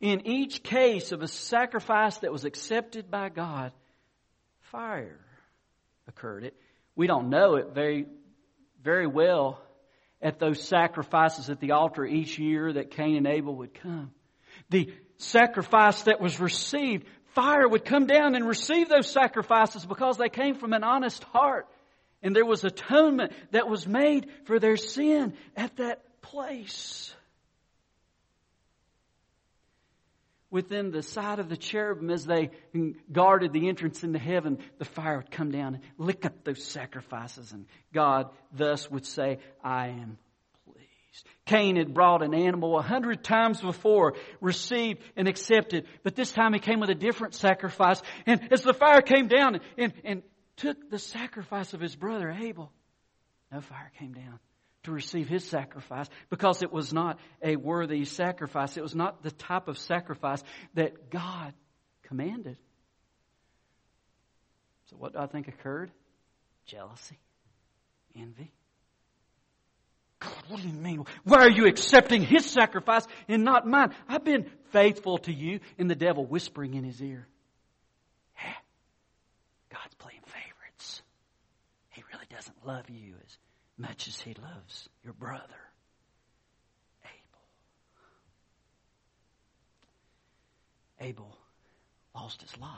In 0.00 0.26
each 0.26 0.62
case 0.62 1.12
of 1.12 1.22
a 1.22 1.28
sacrifice 1.28 2.18
that 2.18 2.32
was 2.32 2.44
accepted 2.44 3.10
by 3.10 3.28
God, 3.28 3.72
fire 4.60 5.20
occurred. 6.08 6.44
It, 6.44 6.54
we 6.96 7.06
don't 7.06 7.30
know 7.30 7.56
it 7.56 7.74
very, 7.74 8.06
very 8.82 9.06
well 9.06 9.60
at 10.20 10.38
those 10.38 10.62
sacrifices 10.62 11.50
at 11.50 11.60
the 11.60 11.72
altar 11.72 12.04
each 12.04 12.38
year 12.38 12.72
that 12.72 12.90
Cain 12.90 13.16
and 13.16 13.26
Abel 13.26 13.56
would 13.56 13.74
come. 13.74 14.12
The 14.70 14.92
sacrifice 15.18 16.02
that 16.02 16.20
was 16.20 16.38
received, 16.40 17.06
fire 17.34 17.68
would 17.68 17.84
come 17.84 18.06
down 18.06 18.34
and 18.34 18.46
receive 18.46 18.88
those 18.88 19.10
sacrifices 19.10 19.84
because 19.84 20.16
they 20.16 20.28
came 20.28 20.54
from 20.54 20.72
an 20.72 20.84
honest 20.84 21.24
heart. 21.24 21.66
And 22.22 22.36
there 22.36 22.46
was 22.46 22.62
atonement 22.62 23.32
that 23.50 23.68
was 23.68 23.86
made 23.86 24.28
for 24.44 24.60
their 24.60 24.76
sin 24.76 25.34
at 25.56 25.76
that 25.78 26.22
place. 26.22 27.12
Within 30.52 30.90
the 30.92 31.02
side 31.02 31.40
of 31.40 31.48
the 31.48 31.56
cherubim 31.56 32.10
as 32.10 32.24
they 32.24 32.50
guarded 33.10 33.52
the 33.52 33.68
entrance 33.68 34.04
into 34.04 34.18
heaven, 34.18 34.58
the 34.78 34.84
fire 34.84 35.16
would 35.16 35.30
come 35.30 35.50
down 35.50 35.74
and 35.74 35.82
lick 35.96 36.24
up 36.24 36.44
those 36.44 36.62
sacrifices. 36.62 37.50
And 37.52 37.66
God 37.92 38.28
thus 38.52 38.88
would 38.90 39.06
say, 39.06 39.38
I 39.64 39.88
am 39.88 40.18
pleased. 40.66 41.26
Cain 41.46 41.76
had 41.76 41.94
brought 41.94 42.22
an 42.22 42.34
animal 42.34 42.78
a 42.78 42.82
hundred 42.82 43.24
times 43.24 43.62
before, 43.62 44.14
received 44.40 45.02
and 45.16 45.26
accepted, 45.26 45.86
but 46.04 46.14
this 46.14 46.30
time 46.30 46.52
he 46.52 46.60
came 46.60 46.80
with 46.80 46.90
a 46.90 46.94
different 46.94 47.34
sacrifice. 47.34 48.00
And 48.26 48.52
as 48.52 48.62
the 48.62 48.74
fire 48.74 49.00
came 49.00 49.28
down 49.28 49.58
and, 49.78 49.94
and 50.04 50.22
took 50.56 50.90
the 50.90 50.98
sacrifice 50.98 51.72
of 51.72 51.80
his 51.80 51.96
brother 51.96 52.30
Abel, 52.30 52.70
no 53.50 53.62
fire 53.62 53.90
came 53.98 54.12
down 54.12 54.38
to 54.84 54.92
receive 54.92 55.28
his 55.28 55.44
sacrifice 55.44 56.08
because 56.28 56.62
it 56.62 56.72
was 56.72 56.92
not 56.92 57.18
a 57.42 57.56
worthy 57.56 58.04
sacrifice. 58.04 58.76
It 58.76 58.82
was 58.82 58.94
not 58.94 59.22
the 59.22 59.30
type 59.30 59.68
of 59.68 59.78
sacrifice 59.78 60.42
that 60.74 61.10
God 61.10 61.54
commanded. 62.04 62.56
So, 64.90 64.96
what 64.96 65.12
do 65.12 65.18
I 65.20 65.26
think 65.26 65.48
occurred? 65.48 65.90
Jealousy, 66.66 67.18
envy. 68.16 68.52
God, 70.20 70.42
what 70.48 70.62
do 70.62 70.68
you 70.68 70.74
mean? 70.74 71.04
Why 71.24 71.38
are 71.38 71.50
you 71.50 71.66
accepting 71.66 72.22
his 72.22 72.44
sacrifice 72.44 73.06
and 73.28 73.44
not 73.44 73.66
mine? 73.66 73.94
I've 74.08 74.24
been 74.24 74.50
faithful 74.70 75.18
to 75.18 75.32
you, 75.32 75.60
and 75.78 75.90
the 75.90 75.96
devil 75.96 76.24
whispering 76.24 76.74
in 76.74 76.84
his 76.84 77.00
ear. 77.02 77.26
God's 79.70 79.94
playing 79.94 80.20
favorites. 80.26 81.02
He 81.90 82.02
really 82.12 82.26
doesn't 82.30 82.66
love 82.66 82.88
you 82.90 83.14
as 83.24 83.36
much 83.78 84.08
as 84.08 84.20
he 84.20 84.34
loves 84.34 84.88
your 85.02 85.12
brother, 85.14 85.42
Abel. 87.04 87.40
Abel 91.00 91.38
lost 92.14 92.42
his 92.42 92.56
life. 92.58 92.70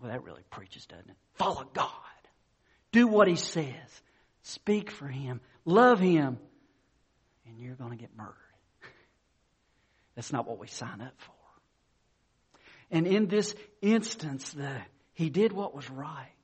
Well, 0.00 0.10
that 0.10 0.22
really 0.22 0.42
preaches, 0.50 0.86
doesn't 0.86 1.08
it? 1.08 1.16
Follow 1.34 1.64
God. 1.72 1.90
Do 2.92 3.06
what 3.06 3.28
he 3.28 3.36
says. 3.36 3.74
speak 4.42 4.90
for 4.90 5.08
him, 5.08 5.40
love 5.64 5.98
him, 5.98 6.38
and 7.46 7.58
you're 7.58 7.74
going 7.74 7.90
to 7.90 7.96
get 7.96 8.16
murdered. 8.16 8.32
That's 10.14 10.32
not 10.32 10.46
what 10.46 10.58
we 10.58 10.68
sign 10.68 11.00
up 11.00 11.14
for. 11.18 11.32
And 12.90 13.06
in 13.06 13.26
this 13.26 13.54
instance, 13.82 14.52
the, 14.52 14.76
he 15.14 15.30
did 15.30 15.52
what 15.52 15.74
was 15.74 15.90
right. 15.90 16.35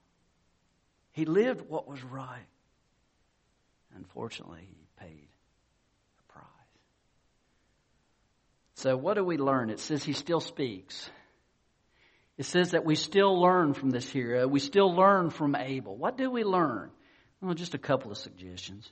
He 1.12 1.24
lived 1.24 1.68
what 1.68 1.86
was 1.88 2.02
right. 2.02 2.46
Unfortunately, 3.94 4.66
he 4.66 4.86
paid 4.96 5.28
the 6.16 6.32
price. 6.32 6.44
So, 8.74 8.96
what 8.96 9.14
do 9.14 9.24
we 9.24 9.36
learn? 9.36 9.70
It 9.70 9.80
says 9.80 10.02
he 10.02 10.14
still 10.14 10.40
speaks. 10.40 11.10
It 12.38 12.46
says 12.46 12.70
that 12.70 12.84
we 12.84 12.94
still 12.94 13.40
learn 13.40 13.74
from 13.74 13.90
this 13.90 14.08
hero. 14.10 14.48
We 14.48 14.58
still 14.58 14.94
learn 14.94 15.30
from 15.30 15.54
Abel. 15.54 15.96
What 15.96 16.16
do 16.16 16.30
we 16.30 16.44
learn? 16.44 16.90
Well, 17.40 17.54
just 17.54 17.74
a 17.74 17.78
couple 17.78 18.10
of 18.10 18.18
suggestions. 18.18 18.90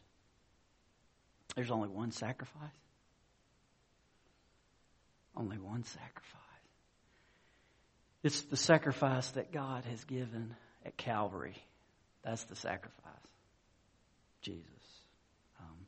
There's 1.56 1.70
only 1.70 1.88
one 1.88 2.12
sacrifice. 2.12 2.68
Only 5.36 5.58
one 5.58 5.84
sacrifice. 5.84 6.40
It's 8.22 8.42
the 8.42 8.56
sacrifice 8.56 9.30
that 9.30 9.52
God 9.52 9.84
has 9.86 10.04
given 10.04 10.54
at 10.84 10.96
Calvary. 10.96 11.56
That's 12.24 12.44
the 12.44 12.56
sacrifice. 12.56 13.14
Jesus. 14.42 14.64
Um, 15.60 15.86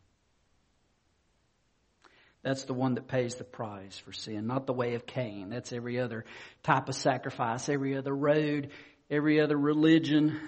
that's 2.42 2.64
the 2.64 2.74
one 2.74 2.94
that 2.94 3.08
pays 3.08 3.36
the 3.36 3.44
price 3.44 3.98
for 3.98 4.12
sin, 4.12 4.46
not 4.46 4.66
the 4.66 4.72
way 4.72 4.94
of 4.94 5.06
Cain. 5.06 5.50
That's 5.50 5.72
every 5.72 6.00
other 6.00 6.24
type 6.62 6.88
of 6.88 6.94
sacrifice, 6.94 7.68
every 7.68 7.96
other 7.96 8.14
road, 8.14 8.70
every 9.10 9.40
other 9.40 9.56
religion. 9.56 10.38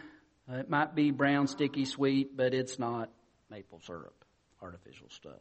Uh, 0.51 0.57
it 0.57 0.71
might 0.71 0.95
be 0.95 1.11
brown, 1.11 1.47
sticky, 1.47 1.85
sweet, 1.85 2.37
but 2.37 2.55
it's 2.55 2.79
not 2.79 3.11
maple 3.51 3.81
syrup, 3.81 4.25
artificial 4.63 5.09
stuff. 5.11 5.33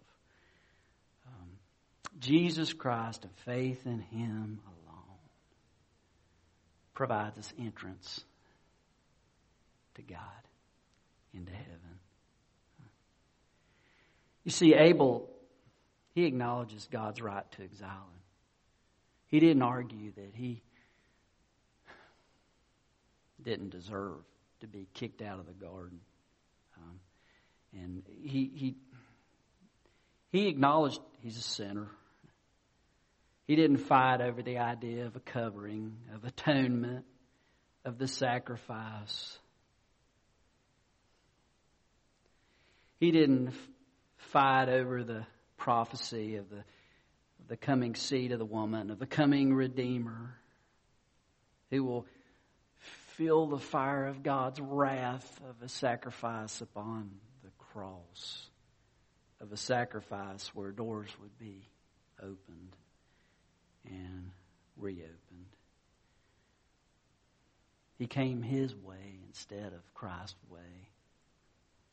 Um, 1.28 1.50
Jesus 2.20 2.74
Christ 2.74 3.24
and 3.24 3.36
faith 3.46 3.86
in 3.86 4.00
Him 4.00 4.60
alone 4.66 5.18
provides 6.94 7.38
us 7.38 7.54
entrance 7.58 8.24
to 9.96 10.02
God 10.02 10.20
into 11.34 11.52
heaven. 11.52 12.00
You 14.44 14.52
see, 14.52 14.74
Abel, 14.74 15.30
he 16.14 16.26
acknowledges 16.26 16.88
God's 16.92 17.22
right 17.22 17.50
to 17.54 17.64
exile 17.64 17.90
him. 17.90 18.22
He 19.28 19.40
didn't 19.40 19.64
argue 19.64 20.12
that 20.12 20.32
he 20.34 20.62
didn't 23.42 23.72
deserve 23.72 24.24
to 24.62 24.68
be 24.68 24.88
kicked 24.94 25.22
out 25.22 25.40
of 25.40 25.46
the 25.46 25.54
garden. 25.54 26.00
Um, 26.78 27.00
and 27.74 28.04
he, 28.22 28.52
he, 28.54 28.76
he 30.32 30.48
acknowledged 30.48 31.02
he's 31.22 31.38
a 31.38 31.42
sinner. 31.42 31.88
He 33.48 33.56
didn't 33.56 33.78
fight 33.78 34.22
over 34.22 34.42
the 34.42 34.60
idea 34.60 35.06
of 35.06 35.16
a 35.16 35.20
covering, 35.20 35.98
of 36.14 36.24
atonement, 36.24 37.06
of 37.84 37.98
the 37.98 38.08
sacrifice. 38.08 39.38
He 43.04 43.12
didn't 43.12 43.52
fight 44.16 44.70
over 44.70 45.04
the 45.04 45.26
prophecy 45.58 46.38
of 46.38 46.50
the, 46.50 46.64
the 47.50 47.58
coming 47.58 47.96
seed 47.96 48.32
of 48.32 48.40
the 48.40 48.46
woman, 48.46 48.92
of 48.92 48.98
the 48.98 49.06
coming 49.06 49.54
Redeemer, 49.54 50.38
who 51.70 51.84
will 51.84 52.06
feel 53.18 53.48
the 53.48 53.60
fire 53.60 54.06
of 54.06 54.24
God's 54.24 54.62
wrath 54.62 55.42
of 55.50 55.62
a 55.62 55.68
sacrifice 55.68 56.62
upon 56.62 57.12
the 57.44 57.50
cross, 57.74 58.48
of 59.42 59.52
a 59.52 59.58
sacrifice 59.58 60.48
where 60.56 60.72
doors 60.72 61.10
would 61.20 61.38
be 61.38 61.68
opened 62.22 62.78
and 63.84 64.32
reopened. 64.78 65.58
He 67.98 68.08
came 68.08 68.42
his 68.42 68.74
way 68.74 69.20
instead 69.28 69.74
of 69.74 69.94
Christ's 69.94 70.38
way. 70.50 70.93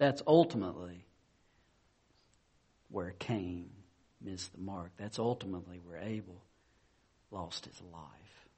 That's 0.01 0.23
ultimately 0.27 1.05
where 2.89 3.11
Cain 3.19 3.69
missed 4.19 4.51
the 4.55 4.59
mark. 4.59 4.93
That's 4.97 5.19
ultimately 5.19 5.79
where 5.85 5.99
Abel 5.99 6.43
lost 7.31 7.67
his 7.67 7.79
life 7.93 8.49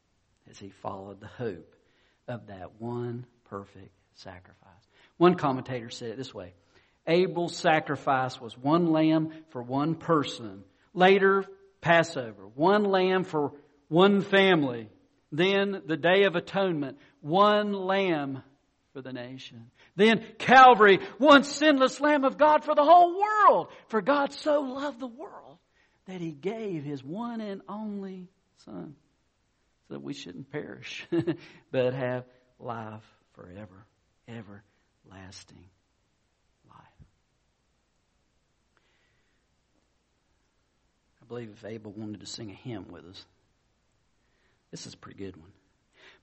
as 0.48 0.56
he 0.56 0.68
followed 0.68 1.20
the 1.20 1.26
hope 1.26 1.74
of 2.28 2.46
that 2.46 2.80
one 2.80 3.26
perfect 3.46 3.90
sacrifice. 4.14 4.70
One 5.16 5.34
commentator 5.34 5.90
said 5.90 6.10
it 6.10 6.16
this 6.16 6.32
way 6.32 6.54
Abel's 7.08 7.56
sacrifice 7.56 8.40
was 8.40 8.56
one 8.56 8.92
lamb 8.92 9.32
for 9.48 9.64
one 9.64 9.96
person. 9.96 10.62
Later, 10.94 11.44
Passover, 11.80 12.46
one 12.54 12.84
lamb 12.84 13.24
for 13.24 13.52
one 13.88 14.20
family. 14.20 14.90
Then 15.32 15.82
the 15.86 15.96
Day 15.96 16.22
of 16.22 16.36
Atonement, 16.36 16.98
one 17.20 17.72
lamb 17.72 18.44
for 18.92 19.02
the 19.02 19.12
nation. 19.12 19.70
Then 19.96 20.24
Calvary, 20.38 21.00
one 21.18 21.44
sinless 21.44 22.00
Lamb 22.00 22.24
of 22.24 22.38
God 22.38 22.64
for 22.64 22.74
the 22.74 22.84
whole 22.84 23.18
world. 23.18 23.68
For 23.88 24.02
God 24.02 24.32
so 24.32 24.60
loved 24.60 25.00
the 25.00 25.06
world 25.06 25.58
that 26.06 26.20
He 26.20 26.32
gave 26.32 26.84
His 26.84 27.02
one 27.02 27.40
and 27.40 27.62
only 27.68 28.28
Son 28.64 28.94
so 29.88 29.94
that 29.94 30.02
we 30.02 30.14
shouldn't 30.14 30.50
perish, 30.50 31.06
but 31.70 31.94
have 31.94 32.24
life 32.58 33.04
forever, 33.34 33.86
everlasting. 34.28 35.64
Life. 36.68 36.78
I 41.20 41.24
believe 41.26 41.50
if 41.56 41.64
Abel 41.64 41.92
wanted 41.92 42.20
to 42.20 42.26
sing 42.26 42.50
a 42.50 42.54
hymn 42.54 42.86
with 42.90 43.04
us, 43.06 43.24
this 44.70 44.86
is 44.86 44.94
a 44.94 44.98
pretty 44.98 45.18
good 45.18 45.36
one. 45.36 45.50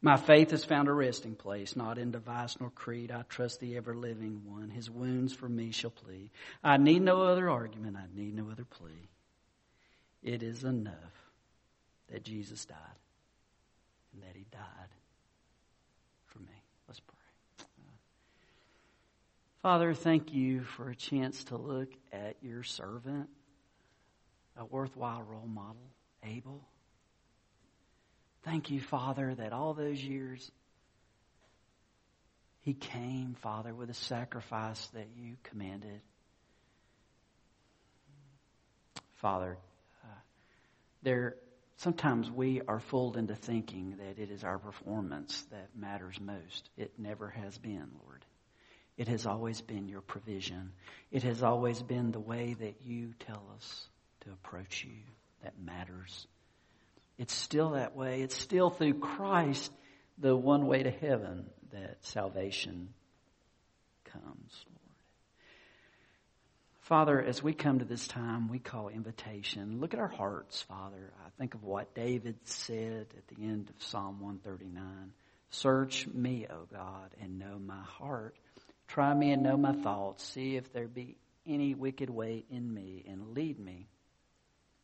My 0.01 0.15
faith 0.15 0.51
has 0.51 0.63
found 0.63 0.88
a 0.88 0.93
resting 0.93 1.35
place, 1.35 1.75
not 1.75 1.97
in 1.97 2.12
device 2.12 2.55
nor 2.59 2.69
creed. 2.69 3.12
I 3.12 3.23
trust 3.23 3.59
the 3.59 3.75
ever 3.75 3.93
living 3.93 4.43
one. 4.45 4.69
His 4.69 4.89
wounds 4.89 5.33
for 5.33 5.49
me 5.49 5.71
shall 5.71 5.89
plead. 5.89 6.29
I 6.63 6.77
need 6.77 7.01
no 7.01 7.23
other 7.23 7.49
argument. 7.49 7.97
I 7.97 8.05
need 8.15 8.33
no 8.33 8.49
other 8.49 8.63
plea. 8.63 9.09
It 10.23 10.41
is 10.41 10.63
enough 10.63 10.93
that 12.12 12.23
Jesus 12.23 12.65
died 12.65 12.77
and 14.13 14.23
that 14.23 14.35
he 14.35 14.45
died 14.51 14.89
for 16.27 16.39
me. 16.39 16.63
Let's 16.88 17.01
pray. 17.01 17.15
Father, 19.62 19.93
thank 19.93 20.33
you 20.33 20.62
for 20.62 20.89
a 20.89 20.95
chance 20.95 21.43
to 21.45 21.57
look 21.57 21.89
at 22.13 22.38
your 22.41 22.63
servant 22.63 23.29
a 24.59 24.65
worthwhile 24.65 25.23
role 25.23 25.47
model, 25.47 25.81
Abel. 26.23 26.62
Thank 28.43 28.71
you, 28.71 28.80
Father, 28.80 29.36
that 29.36 29.54
all 29.54 29.73
those 29.73 30.02
years 30.02 30.49
he 32.62 32.73
came, 32.73 33.36
Father, 33.41 33.73
with 33.73 33.89
a 33.89 33.93
sacrifice 33.93 34.86
that 34.88 35.08
you 35.17 35.36
commanded. 35.43 36.02
Father, 39.15 39.58
uh, 40.04 40.19
there 41.04 41.36
sometimes 41.78 42.30
we 42.30 42.62
are 42.67 42.80
fooled 42.80 43.17
into 43.17 43.36
thinking 43.36 43.97
that 43.97 44.21
it 44.21 44.30
is 44.32 44.43
our 44.43 44.58
performance 44.58 45.41
that 45.52 45.69
matters 45.75 46.19
most. 46.19 46.69
It 46.78 46.91
never 46.97 47.30
has 47.30 47.58
been, 47.58 47.89
Lord. 48.06 48.25
It 48.97 49.08
has 49.08 49.25
always 49.25 49.62
been 49.62 49.88
your 49.88 50.02
provision. 50.02 50.73
It 51.10 51.23
has 51.23 51.41
always 51.41 51.82
been 51.82 52.12
the 52.12 52.19
way 52.19 52.56
that 52.60 52.75
you 52.86 53.13
tell 53.19 53.43
us 53.56 53.88
to 54.21 54.32
approach 54.32 54.84
you 54.84 55.02
that 55.41 55.54
matters. 55.58 56.28
It's 57.20 57.34
still 57.34 57.72
that 57.72 57.97
way. 57.97 58.22
It's 58.22 58.38
still 58.38 58.70
through 58.70 58.95
Christ, 58.95 59.72
the 60.17 60.36
one 60.36 60.67
way 60.67 60.84
to 60.84 60.89
heaven, 60.89 61.45
that 61.74 61.97
salvation 61.99 62.93
comes, 64.05 64.65
Lord. 64.67 64.80
Father, 66.80 67.22
as 67.22 67.43
we 67.43 67.53
come 67.53 67.80
to 67.80 67.86
this 67.86 68.07
time, 68.07 68.47
we 68.47 68.57
call 68.57 68.88
invitation. 68.88 69.82
Look 69.82 69.93
at 69.93 69.99
our 69.99 70.07
hearts, 70.07 70.61
Father. 70.61 71.11
I 71.24 71.30
think 71.38 71.55
of 71.55 71.63
what 71.63 71.93
David 71.93 72.38
said 72.45 73.07
at 73.15 73.28
the 73.28 73.43
end 73.43 73.70
of 73.70 73.84
Psalm 73.84 74.22
139. 74.22 75.11
Search 75.51 76.07
me, 76.07 76.47
O 76.49 76.67
God, 76.72 77.13
and 77.22 77.38
know 77.38 77.59
my 77.59 77.82
heart. 77.82 78.36
Try 78.88 79.13
me 79.13 79.32
and 79.32 79.43
know 79.43 79.57
my 79.57 79.74
thoughts. 79.74 80.24
See 80.24 80.55
if 80.55 80.72
there 80.72 80.88
be 80.88 81.17
any 81.45 81.76
wicked 81.76 82.09
way 82.09 82.45
in 82.49 82.74
me, 82.74 83.03
and 83.07 83.36
lead 83.36 83.59
me 83.59 83.88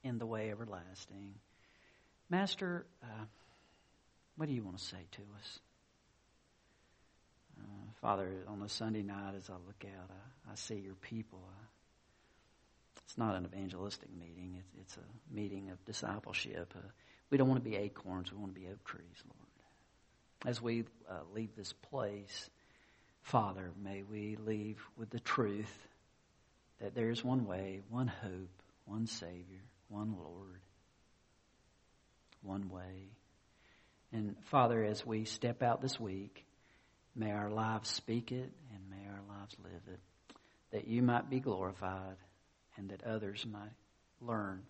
in 0.03 0.17
the 0.19 0.25
way 0.25 0.51
everlasting. 0.51 1.35
Master, 2.29 2.85
uh, 3.03 3.25
what 4.35 4.47
do 4.47 4.55
you 4.55 4.63
want 4.63 4.77
to 4.77 4.83
say 4.83 5.05
to 5.11 5.21
us? 5.21 5.59
Uh, 7.59 7.91
Father, 8.01 8.29
on 8.47 8.61
a 8.61 8.69
Sunday 8.69 9.03
night 9.03 9.33
as 9.37 9.49
I 9.49 9.53
look 9.53 9.85
out, 9.85 10.09
I, 10.09 10.51
I 10.51 10.55
see 10.55 10.75
your 10.75 10.95
people. 10.95 11.39
Uh, 11.47 11.65
it's 13.05 13.17
not 13.17 13.35
an 13.35 13.45
evangelistic 13.45 14.09
meeting, 14.17 14.55
it's, 14.59 14.81
it's 14.81 14.97
a 14.97 15.35
meeting 15.35 15.69
of 15.69 15.83
discipleship. 15.85 16.73
Uh, 16.75 16.79
we 17.29 17.37
don't 17.37 17.47
want 17.47 17.63
to 17.63 17.69
be 17.69 17.75
acorns, 17.75 18.31
we 18.31 18.39
want 18.39 18.53
to 18.53 18.59
be 18.59 18.67
oak 18.67 18.83
trees, 18.83 19.23
Lord. 19.27 20.51
As 20.51 20.61
we 20.61 20.85
uh, 21.09 21.13
leave 21.33 21.55
this 21.55 21.73
place, 21.73 22.49
Father, 23.21 23.71
may 23.81 24.03
we 24.03 24.37
leave 24.45 24.79
with 24.97 25.09
the 25.09 25.19
truth 25.19 25.87
that 26.81 26.95
there 26.95 27.09
is 27.09 27.23
one 27.23 27.45
way, 27.45 27.81
one 27.89 28.07
hope, 28.07 28.61
one 28.85 29.07
Savior, 29.07 29.63
one 29.89 30.15
Lord, 30.17 30.59
one 32.45 32.69
way. 32.69 33.09
And 34.11 34.35
Father, 34.45 34.83
as 34.83 35.05
we 35.05 35.25
step 35.25 35.61
out 35.61 35.81
this 35.81 35.99
week, 35.99 36.45
may 37.15 37.31
our 37.31 37.49
lives 37.49 37.89
speak 37.89 38.31
it 38.31 38.51
and 38.73 38.89
may 38.89 39.07
our 39.09 39.37
lives 39.37 39.55
live 39.63 39.81
it, 39.87 39.99
that 40.71 40.87
you 40.87 41.01
might 41.01 41.29
be 41.29 41.39
glorified 41.39 42.17
and 42.77 42.89
that 42.89 43.03
others 43.03 43.45
might 43.49 43.73
learn 44.21 44.63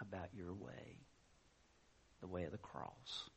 about 0.00 0.28
your 0.36 0.52
way, 0.52 0.98
the 2.20 2.26
way 2.26 2.44
of 2.44 2.52
the 2.52 2.58
cross. 2.58 3.30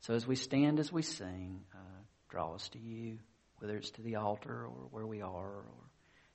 So 0.00 0.14
as 0.14 0.26
we 0.26 0.36
stand, 0.36 0.80
as 0.80 0.92
we 0.92 1.02
sing, 1.02 1.60
uh, 1.74 2.02
draw 2.28 2.54
us 2.54 2.68
to 2.70 2.78
you 2.78 3.18
whether 3.60 3.76
it's 3.76 3.90
to 3.90 4.02
the 4.02 4.16
altar 4.16 4.64
or 4.64 4.88
where 4.90 5.06
we 5.06 5.20
are 5.20 5.28
or 5.28 5.64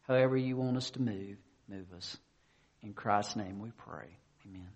however 0.04 0.38
you 0.38 0.56
want 0.56 0.78
us 0.78 0.92
to 0.92 1.02
move, 1.02 1.38
move 1.68 1.88
us. 1.96 2.18
In 2.84 2.94
Christ's 2.94 3.36
name 3.36 3.60
we 3.60 3.72
pray. 3.72 4.18
Amen. 4.46 4.70